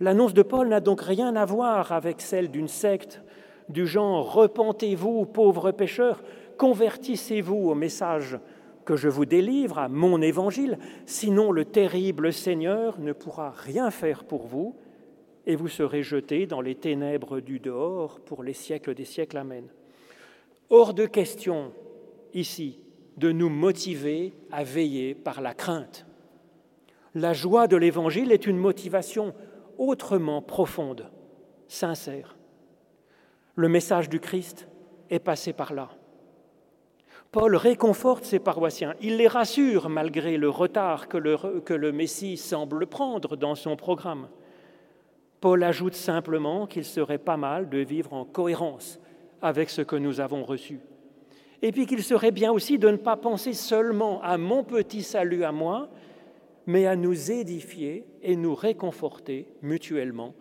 L'annonce 0.00 0.34
de 0.34 0.42
Paul 0.42 0.66
n'a 0.66 0.80
donc 0.80 1.00
rien 1.00 1.36
à 1.36 1.44
voir 1.44 1.92
avec 1.92 2.20
celle 2.20 2.50
d'une 2.50 2.66
secte 2.66 3.22
du 3.68 3.86
genre 3.86 4.34
Repentez-vous, 4.34 5.24
pauvres 5.26 5.70
pécheurs, 5.70 6.20
convertissez-vous 6.58 7.70
au 7.70 7.76
message 7.76 8.40
que 8.84 8.96
je 8.96 9.08
vous 9.08 9.24
délivre, 9.24 9.78
à 9.78 9.88
mon 9.88 10.20
évangile, 10.20 10.80
sinon 11.06 11.52
le 11.52 11.64
terrible 11.64 12.32
Seigneur 12.32 12.98
ne 12.98 13.12
pourra 13.12 13.50
rien 13.50 13.92
faire 13.92 14.24
pour 14.24 14.48
vous, 14.48 14.74
et 15.46 15.54
vous 15.54 15.68
serez 15.68 16.02
jetés 16.02 16.46
dans 16.46 16.60
les 16.60 16.74
ténèbres 16.74 17.38
du 17.38 17.60
dehors 17.60 18.18
pour 18.18 18.42
les 18.42 18.52
siècles 18.52 18.94
des 18.96 19.04
siècles. 19.04 19.38
Amen. 19.38 19.68
Hors 20.70 20.92
de 20.92 21.06
question, 21.06 21.70
ici, 22.34 22.80
de 23.16 23.30
nous 23.30 23.48
motiver 23.48 24.32
à 24.50 24.64
veiller 24.64 25.14
par 25.14 25.40
la 25.40 25.54
crainte. 25.54 26.04
La 27.14 27.34
joie 27.34 27.66
de 27.66 27.76
l'Évangile 27.76 28.32
est 28.32 28.46
une 28.46 28.56
motivation 28.56 29.34
autrement 29.76 30.40
profonde, 30.40 31.10
sincère. 31.68 32.36
Le 33.54 33.68
message 33.68 34.08
du 34.08 34.18
Christ 34.18 34.66
est 35.10 35.18
passé 35.18 35.52
par 35.52 35.74
là. 35.74 35.90
Paul 37.30 37.56
réconforte 37.56 38.24
ses 38.24 38.38
paroissiens, 38.38 38.94
il 39.00 39.16
les 39.16 39.28
rassure 39.28 39.88
malgré 39.88 40.36
le 40.36 40.48
retard 40.48 41.08
que 41.08 41.16
le, 41.16 41.92
Messie 41.92 42.36
semble 42.36 42.86
prendre 42.86 43.36
dans 43.36 43.54
son 43.54 43.76
programme. 43.76 44.28
Paul 45.40 45.62
ajoute 45.64 45.94
simplement 45.94 46.66
qu'il 46.66 46.84
serait 46.84 47.18
pas 47.18 47.36
mal 47.36 47.68
de 47.68 47.78
vivre 47.78 48.12
en 48.12 48.24
cohérence 48.24 49.00
avec 49.40 49.70
ce 49.70 49.82
que 49.82 49.96
nous 49.96 50.20
avons 50.20 50.44
reçu. 50.44 50.80
Et 51.62 51.72
puis 51.72 51.86
qu'il 51.86 52.02
serait 52.02 52.32
bien 52.32 52.52
aussi 52.52 52.78
de 52.78 52.88
ne 52.88 52.96
pas 52.96 53.16
penser 53.16 53.52
seulement 53.52 54.20
à 54.22 54.36
mon 54.38 54.62
petit 54.62 55.02
salut 55.02 55.44
à 55.44 55.52
moi, 55.52 55.88
mais 56.66 56.86
à 56.86 56.96
nous 56.96 57.30
édifier 57.30 58.04
et 58.22 58.36
nous 58.36 58.54
réconforter 58.54 59.48
mutuellement 59.62 60.34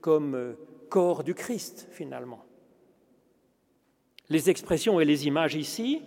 comme 0.00 0.34
euh, 0.34 0.52
corps 0.90 1.24
du 1.24 1.34
Christ 1.34 1.88
finalement. 1.90 2.44
Les 4.30 4.50
expressions 4.50 5.00
et 5.00 5.04
les 5.04 5.26
images 5.26 5.54
ici, 5.54 6.02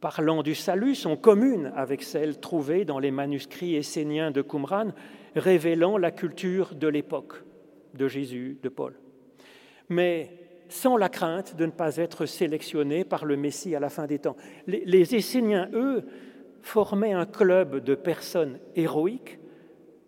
parlant 0.00 0.42
du 0.42 0.54
salut, 0.54 0.94
sont 0.94 1.16
communes 1.16 1.72
avec 1.76 2.02
celles 2.02 2.40
trouvées 2.40 2.84
dans 2.84 2.98
les 2.98 3.10
manuscrits 3.10 3.76
esséniens 3.76 4.30
de 4.30 4.42
Qumran, 4.42 4.92
révélant 5.34 5.98
la 5.98 6.10
culture 6.10 6.74
de 6.74 6.88
l'époque 6.88 7.42
de 7.94 8.08
Jésus, 8.08 8.58
de 8.62 8.68
Paul. 8.68 8.98
Mais 9.88 10.30
sans 10.68 10.96
la 10.96 11.08
crainte 11.08 11.56
de 11.56 11.66
ne 11.66 11.70
pas 11.70 11.96
être 11.96 12.26
sélectionnés 12.26 13.04
par 13.04 13.24
le 13.24 13.36
Messie 13.36 13.74
à 13.74 13.80
la 13.80 13.88
fin 13.88 14.06
des 14.06 14.18
temps. 14.18 14.36
Les, 14.66 14.84
les 14.84 15.14
Esséniens, 15.14 15.68
eux, 15.72 16.04
formaient 16.62 17.12
un 17.12 17.26
club 17.26 17.82
de 17.82 17.94
personnes 17.94 18.58
héroïques 18.76 19.38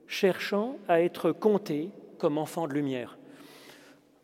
cherchant 0.07 0.77
à 0.89 1.01
être 1.01 1.33
comptées 1.33 1.91
comme 2.19 2.39
enfants 2.39 2.67
de 2.67 2.75
lumière. 2.75 3.19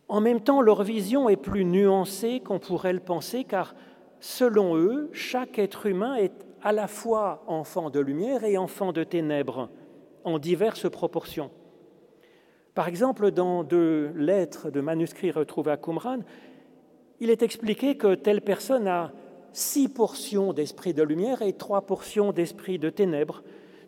En 0.09 0.21
même 0.21 0.41
temps, 0.41 0.61
leur 0.61 0.83
vision 0.83 1.29
est 1.29 1.37
plus 1.37 1.65
nuancée 1.65 2.41
qu'on 2.41 2.59
pourrait 2.59 2.93
le 2.93 3.01
penser, 3.01 3.45
car 3.45 3.75
selon 4.21 4.77
eux, 4.77 5.11
chaque 5.13 5.59
être 5.59 5.87
humain 5.87 6.15
est 6.17 6.47
à 6.63 6.73
la 6.73 6.87
fois 6.87 7.43
enfant 7.47 7.91
de 7.91 8.01
lumière 8.01 8.45
et 8.45 8.59
enfant 8.59 8.93
de 8.93 9.05
ténèbres, 9.05 9.69
en 10.25 10.39
diverses 10.39 10.91
proportions. 10.91 11.51
Par 12.75 12.89
exemple, 12.89 13.31
dans 13.31 13.65
deux 13.65 14.13
lettres 14.17 14.71
de 14.71 14.81
manuscrits 14.81 15.31
retrouvés 15.31 15.73
à 15.73 15.77
Qumran, 15.77 16.19
il 17.21 17.31
est 17.31 17.43
expliqué 17.43 17.97
que 17.97 18.15
telle 18.15 18.43
personne 18.43 18.87
a 18.87 19.13
six 19.57 19.89
portions 19.89 20.53
d'esprit 20.53 20.93
de 20.93 21.03
lumière 21.03 21.41
et 21.41 21.55
trois 21.55 21.81
portions 21.81 22.31
d'esprit 22.31 22.79
de 22.79 22.91
ténèbres, 22.91 23.43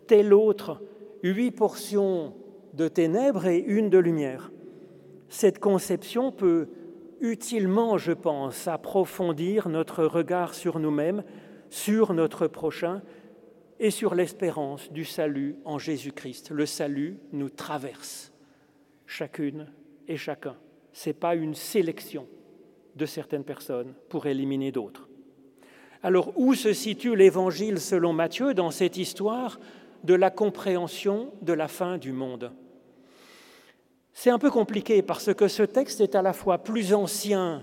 tel 0.06 0.32
autre 0.32 0.80
huit 1.22 1.50
portions 1.50 2.32
de 2.72 2.88
ténèbres 2.88 3.46
et 3.46 3.58
une 3.58 3.90
de 3.90 3.98
lumière. 3.98 4.50
Cette 5.28 5.58
conception 5.58 6.32
peut 6.32 6.68
utilement, 7.20 7.98
je 7.98 8.12
pense, 8.12 8.66
approfondir 8.66 9.68
notre 9.68 10.04
regard 10.04 10.54
sur 10.54 10.78
nous-mêmes, 10.78 11.22
sur 11.68 12.14
notre 12.14 12.46
prochain 12.46 13.02
et 13.78 13.90
sur 13.90 14.14
l'espérance 14.14 14.90
du 14.90 15.04
salut 15.04 15.56
en 15.66 15.78
Jésus-Christ. 15.78 16.50
Le 16.50 16.64
salut 16.64 17.18
nous 17.32 17.50
traverse, 17.50 18.32
chacune 19.04 19.66
et 20.08 20.16
chacun. 20.16 20.56
Ce 20.94 21.10
n'est 21.10 21.14
pas 21.14 21.34
une 21.34 21.54
sélection 21.54 22.26
de 22.96 23.04
certaines 23.04 23.44
personnes 23.44 23.92
pour 24.08 24.24
éliminer 24.24 24.72
d'autres. 24.72 25.07
Alors 26.02 26.32
où 26.36 26.54
se 26.54 26.72
situe 26.72 27.16
l'Évangile 27.16 27.80
selon 27.80 28.12
Matthieu 28.12 28.54
dans 28.54 28.70
cette 28.70 28.96
histoire 28.96 29.58
de 30.04 30.14
la 30.14 30.30
compréhension 30.30 31.32
de 31.42 31.52
la 31.52 31.68
fin 31.68 31.98
du 31.98 32.12
monde? 32.12 32.52
C'est 34.12 34.30
un 34.30 34.38
peu 34.38 34.50
compliqué 34.50 35.02
parce 35.02 35.32
que 35.34 35.48
ce 35.48 35.62
texte 35.62 36.00
est 36.00 36.14
à 36.14 36.22
la 36.22 36.32
fois 36.32 36.58
plus 36.58 36.94
ancien 36.94 37.62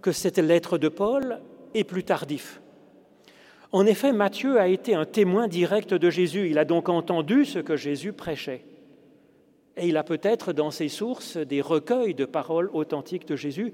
que 0.00 0.12
cette 0.12 0.38
lettre 0.38 0.78
de 0.78 0.88
Paul 0.88 1.40
et 1.74 1.84
plus 1.84 2.04
tardif. 2.04 2.60
En 3.70 3.86
effet, 3.86 4.12
Matthieu 4.12 4.60
a 4.60 4.68
été 4.68 4.94
un 4.94 5.06
témoin 5.06 5.48
direct 5.48 5.94
de 5.94 6.10
Jésus. 6.10 6.50
Il 6.50 6.58
a 6.58 6.64
donc 6.64 6.88
entendu 6.88 7.44
ce 7.44 7.58
que 7.58 7.76
Jésus 7.76 8.12
prêchait. 8.12 8.64
Et 9.76 9.88
il 9.88 9.96
a 9.96 10.04
peut-être 10.04 10.52
dans 10.52 10.70
ses 10.70 10.88
sources 10.88 11.38
des 11.38 11.62
recueils 11.62 12.14
de 12.14 12.26
paroles 12.26 12.70
authentiques 12.74 13.26
de 13.26 13.36
Jésus 13.36 13.72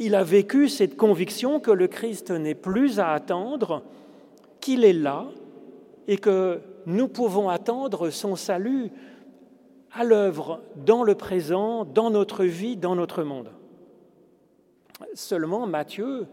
il 0.00 0.14
a 0.14 0.24
vécu 0.24 0.68
cette 0.70 0.96
conviction 0.96 1.60
que 1.60 1.70
le 1.70 1.86
Christ 1.86 2.30
n'est 2.30 2.54
plus 2.54 2.98
à 2.98 3.12
attendre, 3.12 3.84
qu'il 4.58 4.82
est 4.84 4.94
là 4.94 5.26
et 6.08 6.16
que 6.16 6.60
nous 6.86 7.06
pouvons 7.06 7.50
attendre 7.50 8.08
son 8.08 8.34
salut 8.34 8.90
à 9.92 10.02
l'œuvre 10.02 10.62
dans 10.74 11.02
le 11.02 11.14
présent, 11.14 11.84
dans 11.84 12.10
notre 12.10 12.46
vie, 12.46 12.78
dans 12.78 12.96
notre 12.96 13.22
monde. 13.22 13.50
Seulement, 15.12 15.66
Matthieu, 15.66 16.26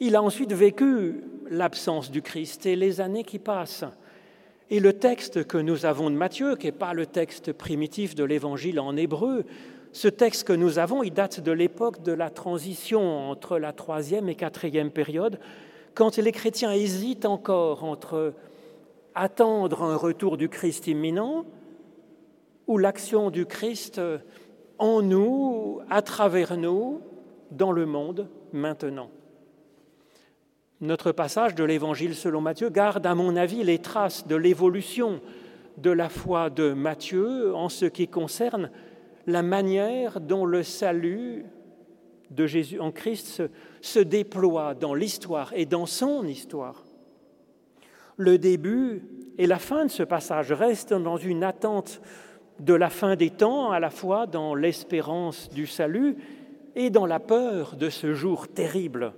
il 0.00 0.16
a 0.16 0.22
ensuite 0.22 0.52
vécu 0.52 1.22
l'absence 1.48 2.10
du 2.10 2.22
Christ 2.22 2.66
et 2.66 2.74
les 2.74 3.00
années 3.00 3.24
qui 3.24 3.38
passent. 3.38 3.84
Et 4.68 4.80
le 4.80 4.94
texte 4.94 5.46
que 5.46 5.58
nous 5.58 5.86
avons 5.86 6.10
de 6.10 6.16
Matthieu, 6.16 6.56
qui 6.56 6.66
n'est 6.66 6.72
pas 6.72 6.92
le 6.92 7.06
texte 7.06 7.52
primitif 7.52 8.16
de 8.16 8.24
l'évangile 8.24 8.80
en 8.80 8.96
hébreu, 8.96 9.44
ce 9.92 10.08
texte 10.08 10.44
que 10.44 10.52
nous 10.52 10.78
avons, 10.78 11.02
il 11.02 11.12
date 11.12 11.40
de 11.40 11.52
l'époque 11.52 12.02
de 12.02 12.12
la 12.12 12.30
transition 12.30 13.30
entre 13.30 13.58
la 13.58 13.72
troisième 13.72 14.28
et 14.28 14.34
quatrième 14.34 14.90
période, 14.90 15.40
quand 15.94 16.16
les 16.16 16.32
chrétiens 16.32 16.72
hésitent 16.72 17.26
encore 17.26 17.84
entre 17.84 18.34
attendre 19.14 19.82
un 19.82 19.96
retour 19.96 20.36
du 20.36 20.48
Christ 20.48 20.86
imminent 20.86 21.44
ou 22.66 22.78
l'action 22.78 23.30
du 23.30 23.46
Christ 23.46 24.00
en 24.78 25.02
nous, 25.02 25.80
à 25.90 26.02
travers 26.02 26.56
nous, 26.56 27.00
dans 27.50 27.72
le 27.72 27.84
monde 27.84 28.28
maintenant. 28.52 29.10
Notre 30.80 31.12
passage 31.12 31.54
de 31.54 31.64
l'Évangile 31.64 32.14
selon 32.14 32.40
Matthieu 32.40 32.70
garde, 32.70 33.04
à 33.04 33.14
mon 33.14 33.36
avis, 33.36 33.64
les 33.64 33.80
traces 33.80 34.26
de 34.26 34.36
l'évolution 34.36 35.20
de 35.76 35.90
la 35.90 36.08
foi 36.08 36.48
de 36.48 36.72
Matthieu 36.72 37.54
en 37.54 37.68
ce 37.68 37.84
qui 37.84 38.08
concerne 38.08 38.70
la 39.30 39.42
manière 39.42 40.20
dont 40.20 40.44
le 40.44 40.62
salut 40.62 41.46
de 42.30 42.46
Jésus 42.46 42.78
en 42.78 42.92
Christ 42.92 43.42
se, 43.80 43.98
déploie 43.98 44.74
dans 44.74 44.94
l'histoire 44.94 45.52
et 45.54 45.66
dans 45.66 45.86
son 45.86 46.26
histoire. 46.26 46.84
Le 48.16 48.38
début 48.38 49.02
et 49.38 49.46
la 49.46 49.58
fin 49.58 49.86
de 49.86 49.90
ce 49.90 50.02
passage 50.02 50.52
restent 50.52 50.94
dans 50.94 51.16
une 51.16 51.42
attente 51.42 52.00
de 52.60 52.74
la 52.74 52.90
fin 52.90 53.16
des 53.16 53.30
temps, 53.30 53.70
à 53.70 53.80
la 53.80 53.90
fois 53.90 54.26
dans 54.26 54.54
l'espérance 54.54 55.48
du 55.48 55.66
salut 55.66 56.16
et 56.76 56.90
dans 56.90 57.06
la 57.06 57.18
peur 57.18 57.76
de 57.76 57.88
ce 57.88 58.12
jour 58.12 58.48
terrible 58.48 59.14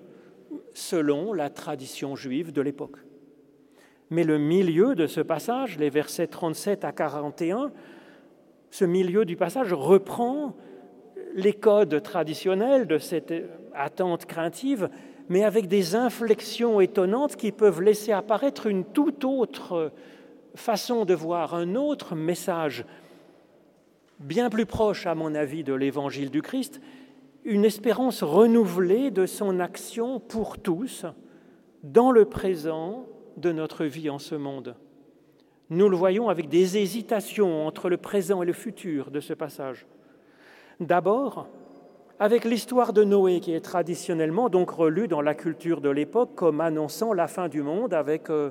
selon 0.75 1.33
la 1.33 1.51
tradition 1.51 2.17
juive 2.17 2.53
de 2.53 2.63
l'époque. 2.63 2.99
Mais 4.11 4.25
le 4.25 4.39
milieu 4.39 4.95
de 4.95 5.07
ce 5.07 5.21
passage, 5.21 5.79
les 5.79 5.91
versets 5.91 6.27
37 6.27 6.85
à 6.85 6.93
41, 6.93 7.73
ce 8.73 8.87
milieu 8.87 9.27
du 9.27 9.37
passage 9.37 9.75
reprend 9.75 10.57
les 11.35 11.53
codes 11.53 12.03
traditionnels 12.03 12.87
de 12.87 12.97
cette 12.97 13.35
attente 13.75 14.25
craintive, 14.25 14.89
mais 15.29 15.45
avec 15.45 15.69
des 15.69 15.95
inflexions 15.95 16.81
étonnantes 16.81 17.37
qui 17.37 17.53
peuvent 17.53 17.83
laisser 17.83 18.13
apparaître 18.13 18.67
une 18.67 18.87
toute 18.87 19.27
autre 19.27 19.93
façon 20.55 21.05
de 21.05 21.13
voir, 21.13 21.55
un 21.55 21.75
autre 21.75 22.15
message, 22.15 22.87
bien 24.21 24.49
plus 24.49 24.67
proche, 24.67 25.07
à 25.07 25.15
mon 25.15 25.35
avis, 25.35 25.65
de 25.65 25.75
l'évangile 25.75 26.31
du 26.31 26.41
Christ, 26.41 26.81
une 27.45 27.67
espérance 27.67 28.23
renouvelée 28.23 29.11
de 29.11 29.27
son 29.27 29.61
action 29.61 30.19
pour 30.19 30.59
tous 30.59 31.05
dans 31.83 32.11
le 32.11 32.25
présent 32.25 33.05
de 33.37 33.53
notre 33.53 33.85
vie 33.85 34.09
en 34.09 34.19
ce 34.19 34.35
monde. 34.35 34.77
Nous 35.73 35.89
le 35.89 35.97
voyons 35.97 36.29
avec 36.29 36.51
des 36.51 36.77
hésitations 36.77 37.67
entre 37.67 37.89
le 37.89 37.97
présent 37.97 38.43
et 38.43 38.47
le 38.47 38.53
futur 38.53 39.11
de 39.11 39.21
ce 39.21 39.33
passage. 39.33 39.87
D'abord, 40.81 41.49
avec 42.19 42.45
l'histoire 42.45 42.93
de 42.93 43.05
Noé 43.05 43.41
qui 43.41 43.55
est 43.55 43.63
traditionnellement 43.63 44.51
donc 44.51 44.69
relue 44.69 45.09
dans 45.09 45.23
la 45.23 45.35
culture 45.35 45.81
de 45.81 45.89
l'époque 45.89 46.35
comme 46.35 46.61
annonçant 46.61 47.15
la 47.15 47.27
fin 47.27 47.49
du 47.49 47.63
monde 47.63 47.95
avec 47.95 48.29
euh, 48.29 48.51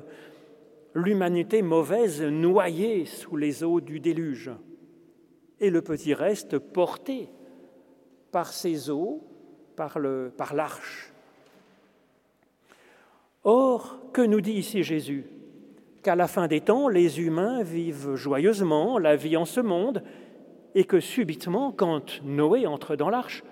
l'humanité 0.94 1.62
mauvaise 1.62 2.20
noyée 2.22 3.04
sous 3.04 3.36
les 3.36 3.62
eaux 3.62 3.80
du 3.80 4.00
déluge 4.00 4.50
et 5.60 5.70
le 5.70 5.80
petit 5.80 6.14
reste 6.14 6.58
porté 6.58 7.28
par 8.32 8.52
ces 8.52 8.90
eaux, 8.90 9.22
par 9.76 9.96
l'arche. 10.00 11.12
Or, 13.44 14.00
que 14.12 14.22
nous 14.22 14.40
dit 14.40 14.54
ici 14.54 14.82
Jésus? 14.82 15.24
Qu'à 16.02 16.16
la 16.16 16.26
fin 16.26 16.48
des 16.48 16.60
temps, 16.60 16.88
les 16.88 17.20
humains 17.20 17.62
vivent 17.62 18.16
joyeusement 18.16 18.98
la 18.98 19.14
vie 19.14 19.36
en 19.36 19.44
ce 19.44 19.60
monde 19.60 20.02
et 20.74 20.84
que 20.84 20.98
subitement, 20.98 21.70
quand 21.70 22.22
Noé 22.24 22.66
entre 22.66 22.96
dans 22.96 23.08
l'arche, 23.08 23.44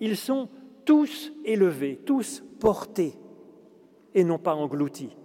ils 0.00 0.16
sont 0.16 0.48
tous 0.84 1.32
élevés, 1.44 2.00
tous 2.04 2.42
portés 2.58 3.14
et 4.14 4.24
non 4.24 4.38
pas 4.38 4.54
engloutis. 4.54 5.16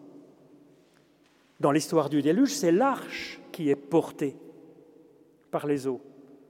Dans 1.60 1.72
l'histoire 1.72 2.10
du 2.10 2.22
déluge, 2.22 2.54
c'est 2.54 2.72
l'arche 2.72 3.42
qui 3.52 3.70
est 3.70 3.76
portée 3.76 4.36
par 5.52 5.66
les 5.66 5.88
eaux, 5.88 6.02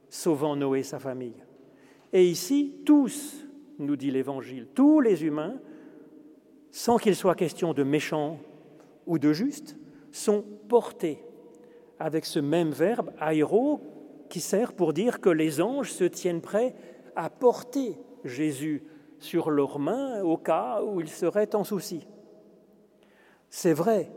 sauvant 0.10 0.56
Noé 0.56 0.80
et 0.80 0.84
sa 0.84 1.00
famille. 1.00 1.44
Et 2.12 2.26
ici, 2.28 2.76
tous, 2.86 3.48
nous 3.80 3.96
dit 3.96 4.12
l'Évangile, 4.12 4.68
tous 4.76 5.00
les 5.00 5.24
humains, 5.24 5.56
sans 6.72 6.98
qu'il 6.98 7.16
soit 7.16 7.36
question 7.36 7.74
de 7.74 7.84
méchants 7.84 8.38
ou 9.08 9.18
de 9.18 9.34
justes, 9.34 9.78
sont 10.12 10.44
portés 10.68 11.24
avec 12.00 12.26
ce 12.26 12.40
même 12.40 12.72
verbe 12.72 13.12
aéro 13.20 13.82
qui 14.30 14.40
sert 14.40 14.74
pour 14.74 14.94
dire 14.94 15.20
que 15.20 15.30
les 15.30 15.62
anges 15.62 15.92
se 15.92 16.04
tiennent 16.04 16.42
prêts 16.42 16.76
à 17.16 17.30
porter 17.30 17.98
Jésus 18.24 18.84
sur 19.20 19.52
leurs 19.52 19.80
mains 19.80 20.22
au 20.22 20.38
cas 20.38 20.82
où 20.84 21.02
il 21.02 21.10
serait 21.10 21.56
en 21.56 21.64
souci. 21.64 22.08
C'est 23.50 23.74
vrai 23.74 24.12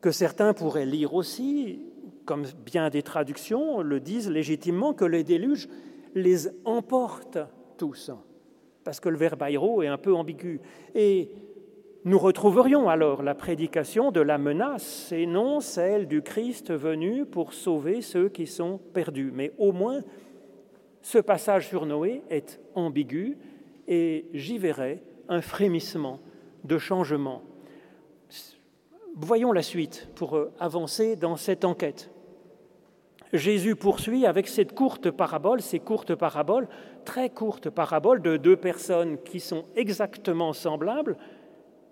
que 0.00 0.10
certains 0.10 0.54
pourraient 0.54 0.86
lire 0.86 1.14
aussi, 1.14 1.80
comme 2.24 2.44
bien 2.64 2.90
des 2.90 3.02
traductions 3.02 3.82
le 3.82 4.00
disent 4.00 4.30
légitimement, 4.30 4.94
que 4.94 5.04
les 5.04 5.22
déluges 5.22 5.68
les 6.14 6.48
emporte 6.64 7.38
tous, 7.76 8.10
parce 8.84 9.00
que 9.00 9.08
le 9.08 9.16
verbe 9.16 9.42
aéro 9.42 9.82
est 9.82 9.88
un 9.88 9.98
peu 9.98 10.14
ambigu. 10.14 10.60
Et 10.94 11.30
nous 12.04 12.18
retrouverions 12.18 12.88
alors 12.88 13.22
la 13.22 13.34
prédication 13.34 14.10
de 14.10 14.20
la 14.20 14.36
menace 14.36 15.12
et 15.12 15.26
non 15.26 15.60
celle 15.60 16.08
du 16.08 16.22
Christ 16.22 16.72
venu 16.72 17.24
pour 17.24 17.52
sauver 17.52 18.02
ceux 18.02 18.28
qui 18.28 18.46
sont 18.46 18.80
perdus. 18.92 19.30
Mais 19.32 19.52
au 19.56 19.70
moins, 19.70 20.00
ce 21.00 21.18
passage 21.18 21.68
sur 21.68 21.86
Noé 21.86 22.22
est 22.28 22.60
ambigu 22.74 23.38
et 23.86 24.26
j'y 24.32 24.58
verrai 24.58 25.02
un 25.28 25.40
frémissement 25.40 26.18
de 26.64 26.76
changement. 26.76 27.42
Voyons 29.14 29.52
la 29.52 29.62
suite 29.62 30.08
pour 30.16 30.38
avancer 30.58 31.14
dans 31.14 31.36
cette 31.36 31.64
enquête. 31.64 32.10
Jésus 33.32 33.76
poursuit 33.76 34.26
avec 34.26 34.48
cette 34.48 34.74
courte 34.74 35.10
parabole, 35.10 35.62
ces 35.62 35.78
courtes 35.78 36.14
paraboles, 36.14 36.68
très 37.04 37.30
courtes 37.30 37.70
paraboles 37.70 38.22
de 38.22 38.36
deux 38.36 38.56
personnes 38.56 39.18
qui 39.22 39.40
sont 39.40 39.64
exactement 39.74 40.52
semblables, 40.52 41.16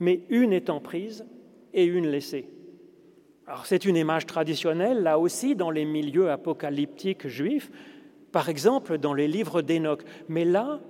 mais 0.01 0.23
une 0.31 0.53
étant 0.53 0.81
prise 0.81 1.25
et 1.73 1.85
une 1.85 2.09
laissée. 2.09 2.49
Alors 3.47 3.67
c'est 3.67 3.85
une 3.85 3.97
image 3.97 4.27
traditionnelle, 4.27 5.03
là 5.03 5.19
aussi, 5.19 5.55
dans 5.55 5.71
les 5.71 5.85
milieux 5.85 6.31
apocalyptiques 6.31 7.29
juifs, 7.29 7.71
par 8.33 8.49
exemple 8.49 8.99
dans 8.99 9.15
les 9.15 9.29
livres 9.29 9.63
d'Enoch. 9.63 10.03
Mais 10.29 10.45
là, 10.45 10.81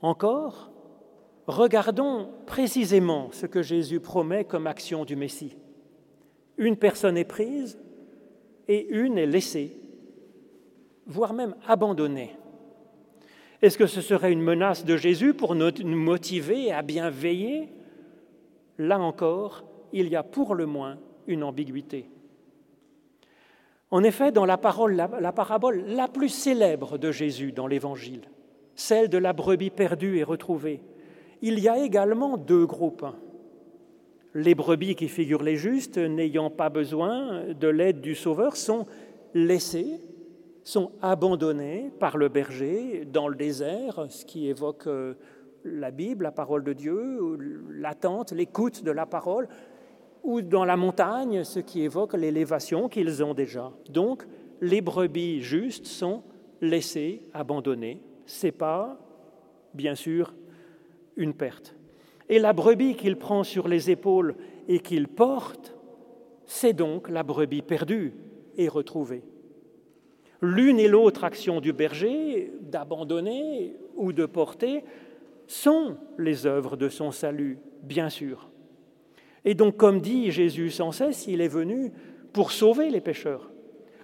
encore, 0.00 0.70
regardons 1.46 2.28
précisément 2.46 3.28
ce 3.32 3.46
que 3.46 3.62
Jésus 3.62 4.00
promet 4.00 4.44
comme 4.44 4.66
action 4.66 5.04
du 5.04 5.16
Messie. 5.16 5.56
Une 6.58 6.76
personne 6.76 7.16
est 7.16 7.24
prise, 7.24 7.78
et 8.68 8.88
une 8.88 9.18
est 9.18 9.26
laissée, 9.26 9.76
voire 11.06 11.34
même 11.34 11.54
abandonnée. 11.66 12.36
Est-ce 13.60 13.78
que 13.78 13.86
ce 13.86 14.00
serait 14.00 14.32
une 14.32 14.42
menace 14.42 14.84
de 14.84 14.96
Jésus 14.96 15.34
pour 15.34 15.54
nous 15.54 15.70
motiver 15.84 16.72
à 16.72 16.82
bien 16.82 17.10
veiller 17.10 17.68
Là 18.78 18.98
encore, 18.98 19.64
il 19.92 20.08
y 20.08 20.16
a 20.16 20.22
pour 20.22 20.54
le 20.54 20.66
moins 20.66 20.98
une 21.26 21.44
ambiguïté. 21.44 22.10
En 23.90 24.02
effet, 24.02 24.32
dans 24.32 24.46
la, 24.46 24.58
la, 24.88 25.32
parabole 25.32 25.84
la 25.88 26.08
plus 26.08 26.30
célèbre 26.30 26.96
de 26.96 27.12
Jésus 27.12 27.52
dans 27.52 27.66
l'Évangile, 27.66 28.22
celle 28.74 29.08
de 29.08 29.18
la 29.18 29.34
brebis 29.34 29.70
perdue 29.70 30.16
et 30.16 30.24
retrouvée, 30.24 30.82
il 31.42 31.58
y 31.58 31.68
a 31.68 31.84
également 31.84 32.38
deux 32.38 32.64
groupes. 32.64 33.04
Les 34.34 34.54
brebis 34.54 34.94
qui 34.94 35.08
figurent 35.08 35.42
les 35.42 35.56
justes, 35.56 35.98
n'ayant 35.98 36.48
pas 36.48 36.70
besoin 36.70 37.52
de 37.52 37.68
l'aide 37.68 38.00
du 38.00 38.14
Sauveur, 38.14 38.56
sont 38.56 38.86
laissées, 39.34 40.00
sont 40.64 40.92
abandonnées 41.02 41.90
par 41.98 42.16
le 42.16 42.28
berger 42.28 43.04
dans 43.04 43.28
le 43.28 43.34
désert, 43.34 44.06
ce 44.08 44.24
qui 44.24 44.48
évoque 44.48 44.86
euh, 44.86 45.14
la 45.64 45.90
Bible, 45.90 46.24
la 46.24 46.32
parole 46.32 46.64
de 46.64 46.72
Dieu, 46.72 47.36
l'attente, 47.70 48.32
l'écoute 48.32 48.82
de 48.84 48.90
la 48.90 49.06
parole, 49.06 49.48
ou 50.22 50.40
dans 50.40 50.64
la 50.64 50.76
montagne, 50.76 51.44
ce 51.44 51.58
qui 51.58 51.82
évoque 51.82 52.14
l'élévation 52.14 52.88
qu'ils 52.88 53.24
ont 53.24 53.34
déjà. 53.34 53.72
Donc, 53.90 54.24
les 54.60 54.80
brebis 54.80 55.42
justes 55.42 55.86
sont 55.86 56.22
laissées, 56.60 57.22
abandonnées. 57.34 58.00
Ce 58.26 58.46
n'est 58.46 58.52
pas, 58.52 58.98
bien 59.74 59.94
sûr, 59.94 60.34
une 61.16 61.34
perte. 61.34 61.74
Et 62.28 62.38
la 62.38 62.52
brebis 62.52 62.94
qu'il 62.94 63.16
prend 63.16 63.42
sur 63.42 63.68
les 63.68 63.90
épaules 63.90 64.36
et 64.68 64.78
qu'il 64.78 65.08
porte, 65.08 65.74
c'est 66.46 66.72
donc 66.72 67.08
la 67.08 67.22
brebis 67.22 67.62
perdue 67.62 68.14
et 68.56 68.68
retrouvée. 68.68 69.24
L'une 70.40 70.78
et 70.78 70.88
l'autre 70.88 71.24
action 71.24 71.60
du 71.60 71.72
berger, 71.72 72.52
d'abandonner 72.60 73.76
ou 73.96 74.12
de 74.12 74.26
porter, 74.26 74.84
sont 75.46 75.96
les 76.18 76.46
œuvres 76.46 76.76
de 76.76 76.88
son 76.88 77.10
salut, 77.10 77.58
bien 77.82 78.08
sûr. 78.08 78.48
Et 79.44 79.54
donc, 79.54 79.76
comme 79.76 80.00
dit 80.00 80.30
Jésus 80.30 80.70
sans 80.70 80.92
cesse, 80.92 81.26
il 81.26 81.40
est 81.40 81.48
venu 81.48 81.92
pour 82.32 82.52
sauver 82.52 82.90
les 82.90 83.00
pécheurs. 83.00 83.50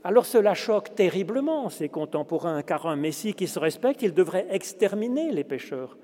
Alors 0.05 0.27
cela 0.27 0.55
choque 0.55 0.95
terriblement 0.95 1.69
ses 1.69 1.89
contemporains, 1.89 2.63
car 2.63 2.87
un 2.87 2.97
Messie 2.97 3.35
qui 3.35 3.47
se 3.47 3.59
respecte, 3.59 4.03
il 4.03 4.15
devrait 4.15 4.47
exterminer 4.51 5.33
les 5.33 5.45
pécheurs 5.45 5.97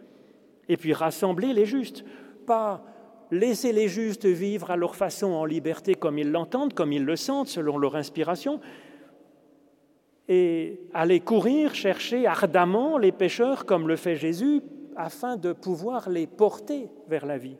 et 0.68 0.76
puis 0.76 0.92
rassembler 0.92 1.52
les 1.52 1.66
justes, 1.66 2.04
pas 2.46 2.84
laisser 3.30 3.72
les 3.72 3.88
justes 3.88 4.26
vivre 4.26 4.70
à 4.70 4.76
leur 4.76 4.96
façon 4.96 5.28
en 5.28 5.44
liberté 5.44 5.94
comme 5.94 6.18
ils 6.18 6.30
l'entendent, 6.30 6.74
comme 6.74 6.92
ils 6.92 7.04
le 7.04 7.16
sentent, 7.16 7.48
selon 7.48 7.78
leur 7.78 7.96
inspiration, 7.96 8.60
et 10.28 10.80
aller 10.94 11.20
courir, 11.20 11.74
chercher 11.74 12.26
ardemment 12.26 12.98
les 12.98 13.12
pécheurs 13.12 13.66
comme 13.66 13.88
le 13.88 13.96
fait 13.96 14.16
Jésus, 14.16 14.62
afin 14.96 15.37
de 15.37 15.52
pouvoir 15.52 16.09
les 16.09 16.26
porter 16.26 16.88
vers 17.09 17.26
la 17.26 17.38
vie. 17.38 17.57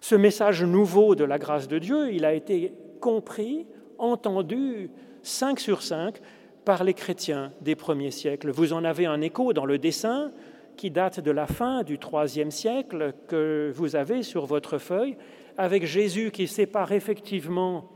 Ce 0.00 0.14
message 0.14 0.64
nouveau 0.64 1.14
de 1.14 1.24
la 1.24 1.38
grâce 1.38 1.68
de 1.68 1.78
Dieu, 1.78 2.12
il 2.12 2.24
a 2.24 2.34
été 2.34 2.72
compris, 3.00 3.66
entendu, 3.98 4.90
5 5.22 5.60
sur 5.60 5.82
5, 5.82 6.20
par 6.64 6.84
les 6.84 6.94
chrétiens 6.94 7.52
des 7.60 7.74
premiers 7.74 8.10
siècles. 8.10 8.50
Vous 8.50 8.72
en 8.72 8.84
avez 8.84 9.06
un 9.06 9.20
écho 9.20 9.52
dans 9.52 9.64
le 9.64 9.78
dessin 9.78 10.32
qui 10.76 10.90
date 10.90 11.20
de 11.20 11.30
la 11.30 11.46
fin 11.46 11.82
du 11.82 11.98
IIIe 11.98 12.50
siècle 12.50 13.14
que 13.28 13.70
vous 13.74 13.94
avez 13.96 14.22
sur 14.22 14.46
votre 14.46 14.78
feuille, 14.78 15.16
avec 15.56 15.84
Jésus 15.84 16.30
qui 16.30 16.46
sépare 16.48 16.92
effectivement 16.92 17.90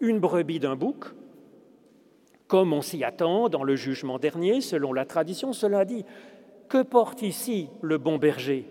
une 0.00 0.18
brebis 0.18 0.58
d'un 0.58 0.76
bouc, 0.76 1.06
comme 2.46 2.72
on 2.72 2.82
s'y 2.82 3.04
attend 3.04 3.48
dans 3.48 3.62
le 3.62 3.76
jugement 3.76 4.18
dernier, 4.18 4.60
selon 4.60 4.92
la 4.92 5.04
tradition. 5.04 5.52
Cela 5.52 5.84
dit, 5.84 6.04
que 6.72 6.82
porte 6.82 7.20
ici 7.20 7.68
le 7.82 7.98
bon 7.98 8.16
berger? 8.16 8.64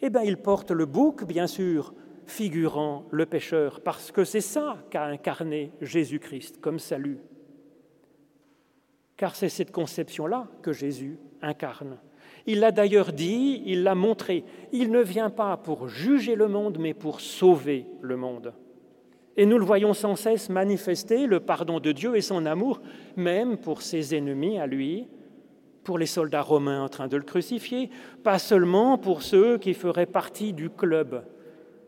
Eh 0.00 0.10
bien, 0.10 0.22
il 0.22 0.36
porte 0.36 0.70
le 0.70 0.86
bouc, 0.86 1.24
bien 1.24 1.48
sûr, 1.48 1.92
figurant 2.24 3.04
le 3.10 3.26
pécheur, 3.26 3.80
parce 3.80 4.12
que 4.12 4.22
c'est 4.22 4.40
ça 4.40 4.76
qu'a 4.90 5.06
incarné 5.06 5.72
Jésus-Christ 5.80 6.60
comme 6.60 6.78
salut. 6.78 7.18
Car 9.16 9.34
c'est 9.34 9.48
cette 9.48 9.72
conception-là 9.72 10.46
que 10.62 10.72
Jésus 10.72 11.18
incarne. 11.42 11.98
Il 12.46 12.60
l'a 12.60 12.70
d'ailleurs 12.70 13.12
dit, 13.12 13.60
il 13.66 13.82
l'a 13.82 13.96
montré. 13.96 14.44
Il 14.70 14.92
ne 14.92 15.00
vient 15.00 15.30
pas 15.30 15.56
pour 15.56 15.88
juger 15.88 16.36
le 16.36 16.46
monde, 16.46 16.78
mais 16.78 16.94
pour 16.94 17.20
sauver 17.20 17.86
le 18.02 18.16
monde. 18.16 18.54
Et 19.36 19.46
nous 19.46 19.58
le 19.58 19.64
voyons 19.64 19.94
sans 19.94 20.14
cesse 20.14 20.48
manifester, 20.48 21.26
le 21.26 21.40
pardon 21.40 21.80
de 21.80 21.90
Dieu 21.90 22.14
et 22.14 22.20
son 22.20 22.46
amour, 22.46 22.80
même 23.16 23.56
pour 23.56 23.82
ses 23.82 24.14
ennemis 24.14 24.60
à 24.60 24.68
lui, 24.68 25.08
pour 25.86 25.98
les 25.98 26.06
soldats 26.06 26.42
romains 26.42 26.82
en 26.82 26.88
train 26.88 27.06
de 27.06 27.16
le 27.16 27.22
crucifier, 27.22 27.90
pas 28.24 28.40
seulement 28.40 28.98
pour 28.98 29.22
ceux 29.22 29.56
qui 29.56 29.72
feraient 29.72 30.04
partie 30.04 30.52
du 30.52 30.68
club, 30.68 31.24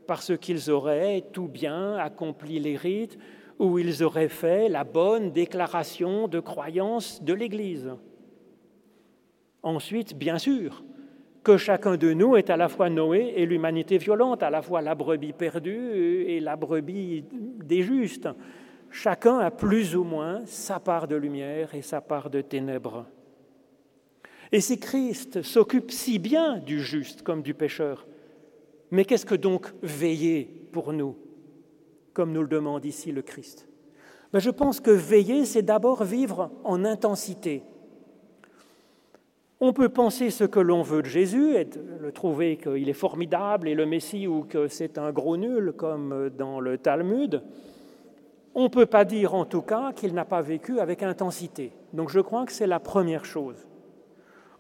parce 0.07 0.39
qu'ils 0.39 0.71
auraient 0.71 1.25
tout 1.33 1.49
bien 1.49 1.97
accompli 1.97 2.61
les 2.61 2.77
rites 2.77 3.19
ou 3.59 3.81
ils 3.81 4.05
auraient 4.05 4.29
fait 4.29 4.69
la 4.69 4.85
bonne 4.85 5.33
déclaration 5.33 6.29
de 6.29 6.39
croyance 6.39 7.25
de 7.25 7.35
l'Église. 7.35 7.91
Ensuite, 9.65 10.17
bien 10.17 10.39
sûr, 10.39 10.85
que 11.43 11.57
chacun 11.57 11.97
de 11.97 12.13
nous 12.13 12.37
est 12.37 12.51
à 12.51 12.57
la 12.57 12.69
fois 12.69 12.91
Noé 12.91 13.33
et 13.35 13.47
l'humanité 13.47 13.99
violente, 13.99 14.45
à 14.45 14.51
la 14.51 14.63
fois 14.63 14.81
la 14.81 14.95
brebis 14.95 15.33
perdue 15.33 15.93
et 16.29 16.39
la 16.39 16.55
brebis 16.55 17.25
des 17.33 17.83
justes. 17.83 18.29
Chacun 18.91 19.41
a 19.41 19.51
plus 19.51 19.97
ou 19.97 20.05
moins 20.05 20.43
sa 20.47 20.79
part 20.79 21.09
de 21.09 21.17
lumière 21.17 21.75
et 21.75 21.83
sa 21.83 22.01
part 22.01 22.31
de 22.31 22.43
ténèbres. 22.43 23.05
Et 24.53 24.61
si 24.61 24.79
Christ 24.79 25.43
s'occupe 25.43 25.91
si 25.91 26.19
bien 26.19 26.59
du 26.59 26.81
juste 26.81 27.23
comme 27.23 27.43
du 27.43 27.55
pécheur, 27.55 28.07
mais 28.91 29.05
qu'est-ce 29.05 29.27
que 29.27 29.35
donc 29.35 29.73
veiller 29.83 30.69
pour 30.73 30.93
nous, 30.93 31.17
comme 32.15 32.33
nous 32.33 32.43
le 32.43 32.49
demande 32.49 32.85
ici 32.85 33.13
le 33.13 33.23
Christ? 33.23 33.69
Ben, 34.33 34.39
Je 34.39 34.51
pense 34.51 34.81
que 34.81 34.91
veiller, 34.91 35.45
c'est 35.45 35.63
d'abord 35.63 36.05
vivre 36.05 36.51
en 36.65 36.85
intensité, 36.85 37.63
on 39.61 39.73
peut 39.73 39.89
penser 39.89 40.31
ce 40.31 40.45
que 40.45 40.61
l'on 40.61 40.83
veut 40.83 41.03
de 41.03 41.09
Jésus, 41.09 41.57
et 41.57 41.69
le 42.01 42.13
trouver 42.13 42.59
qu'il 42.59 42.89
est 42.89 42.93
formidable 42.93 43.69
et 43.69 43.75
le 43.75 43.87
Messie 43.87 44.29
ou 44.29 44.45
que 44.45 44.69
c'est 44.69 44.99
un 44.99 45.11
gros 45.11 45.37
nul 45.37 45.73
comme 45.77 46.31
dans 46.39 46.61
le 46.61 46.79
Talmud. 46.79 47.43
On 48.55 48.65
ne 48.65 48.69
peut 48.69 48.87
pas 48.87 49.05
dire 49.05 49.35
en 49.35 49.45
tout 49.45 49.63
cas 49.63 49.93
qu'il 49.93 50.15
n'a 50.15 50.25
pas 50.25 50.43
vécu 50.43 50.79
avec 50.79 51.03
intensité. 51.03 51.73
Donc 51.93 52.09
je 52.09 52.21
crois 52.21 52.47
que 52.47 52.53
c'est 52.53 52.69
la 52.69 52.79
première 52.79 53.25
chose. 53.25 53.67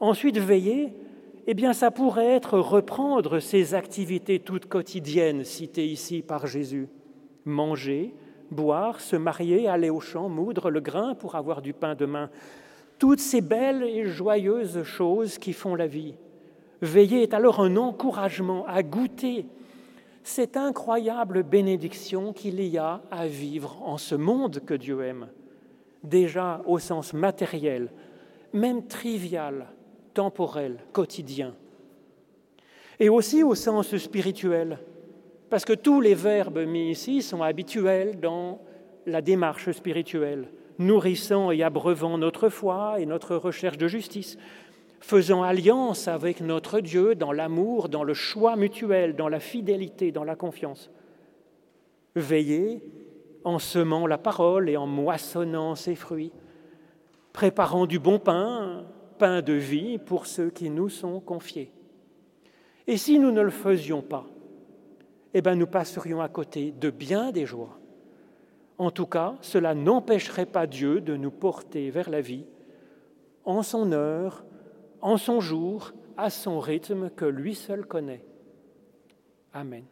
Ensuite, 0.00 0.38
veiller, 0.38 0.92
eh 1.46 1.54
bien 1.54 1.72
ça 1.72 1.90
pourrait 1.90 2.26
être 2.26 2.58
reprendre 2.58 3.40
ces 3.40 3.74
activités 3.74 4.38
toutes 4.38 4.66
quotidiennes 4.66 5.44
citées 5.44 5.86
ici 5.86 6.22
par 6.22 6.46
Jésus. 6.46 6.88
Manger, 7.44 8.14
boire, 8.50 9.00
se 9.00 9.16
marier, 9.16 9.68
aller 9.68 9.90
au 9.90 10.00
champ, 10.00 10.28
moudre 10.28 10.70
le 10.70 10.80
grain 10.80 11.14
pour 11.14 11.34
avoir 11.34 11.62
du 11.62 11.72
pain 11.72 11.94
demain 11.94 12.30
toutes 12.98 13.20
ces 13.20 13.40
belles 13.40 13.84
et 13.84 14.06
joyeuses 14.06 14.82
choses 14.82 15.38
qui 15.38 15.52
font 15.52 15.74
la 15.74 15.86
vie. 15.86 16.14
Veiller 16.82 17.22
est 17.22 17.34
alors 17.34 17.60
un 17.60 17.76
encouragement 17.76 18.66
à 18.66 18.82
goûter 18.82 19.46
cette 20.22 20.56
incroyable 20.56 21.42
bénédiction 21.42 22.32
qu'il 22.32 22.60
y 22.60 22.76
a 22.76 23.00
à 23.10 23.26
vivre 23.26 23.80
en 23.84 23.98
ce 23.98 24.14
monde 24.14 24.60
que 24.66 24.74
Dieu 24.74 25.02
aime, 25.02 25.28
déjà 26.02 26.60
au 26.66 26.78
sens 26.78 27.14
matériel, 27.14 27.90
même 28.52 28.86
trivial, 28.86 29.68
temporel, 30.18 30.78
quotidien, 30.92 31.54
et 32.98 33.08
aussi 33.08 33.44
au 33.44 33.54
sens 33.54 33.96
spirituel, 33.98 34.80
parce 35.48 35.64
que 35.64 35.74
tous 35.74 36.00
les 36.00 36.16
verbes 36.16 36.58
mis 36.58 36.90
ici 36.90 37.22
sont 37.22 37.40
habituels 37.40 38.18
dans 38.18 38.60
la 39.06 39.22
démarche 39.22 39.70
spirituelle 39.70 40.48
nourrissant 40.80 41.52
et 41.52 41.62
abreuvant 41.62 42.18
notre 42.18 42.48
foi 42.48 42.98
et 42.98 43.06
notre 43.06 43.36
recherche 43.36 43.78
de 43.78 43.86
justice, 43.86 44.38
faisant 44.98 45.44
alliance 45.44 46.08
avec 46.08 46.40
notre 46.40 46.80
Dieu 46.80 47.14
dans 47.14 47.30
l'amour, 47.30 47.88
dans 47.88 48.02
le 48.02 48.14
choix 48.14 48.56
mutuel, 48.56 49.14
dans 49.14 49.28
la 49.28 49.38
fidélité, 49.38 50.10
dans 50.10 50.24
la 50.24 50.34
confiance. 50.34 50.90
Veiller 52.16 52.82
en 53.44 53.60
semant 53.60 54.08
la 54.08 54.18
parole 54.18 54.68
et 54.68 54.76
en 54.76 54.88
moissonnant 54.88 55.76
ses 55.76 55.94
fruits, 55.94 56.32
préparant 57.32 57.86
du 57.86 58.00
bon 58.00 58.18
pain, 58.18 58.84
pain 59.18 59.42
de 59.42 59.52
vie 59.52 59.98
pour 59.98 60.26
ceux 60.26 60.50
qui 60.50 60.70
nous 60.70 60.88
sont 60.88 61.20
confiés. 61.20 61.72
Et 62.86 62.96
si 62.96 63.18
nous 63.18 63.32
ne 63.32 63.42
le 63.42 63.50
faisions 63.50 64.02
pas, 64.02 64.26
eh 65.34 65.42
bien 65.42 65.54
nous 65.54 65.66
passerions 65.66 66.20
à 66.20 66.28
côté 66.28 66.72
de 66.72 66.90
bien 66.90 67.32
des 67.32 67.44
joies 67.44 67.78
en 68.78 68.92
tout 68.92 69.06
cas, 69.06 69.34
cela 69.40 69.74
n'empêcherait 69.74 70.46
pas 70.46 70.68
Dieu 70.68 71.00
de 71.00 71.16
nous 71.16 71.32
porter 71.32 71.90
vers 71.90 72.08
la 72.08 72.20
vie 72.20 72.46
en 73.44 73.62
son 73.62 73.92
heure, 73.92 74.44
en 75.00 75.16
son 75.16 75.40
jour, 75.40 75.92
à 76.16 76.30
son 76.30 76.60
rythme 76.60 77.10
que 77.10 77.24
lui 77.24 77.56
seul 77.56 77.84
connaît. 77.86 78.24
Amen. 79.52 79.84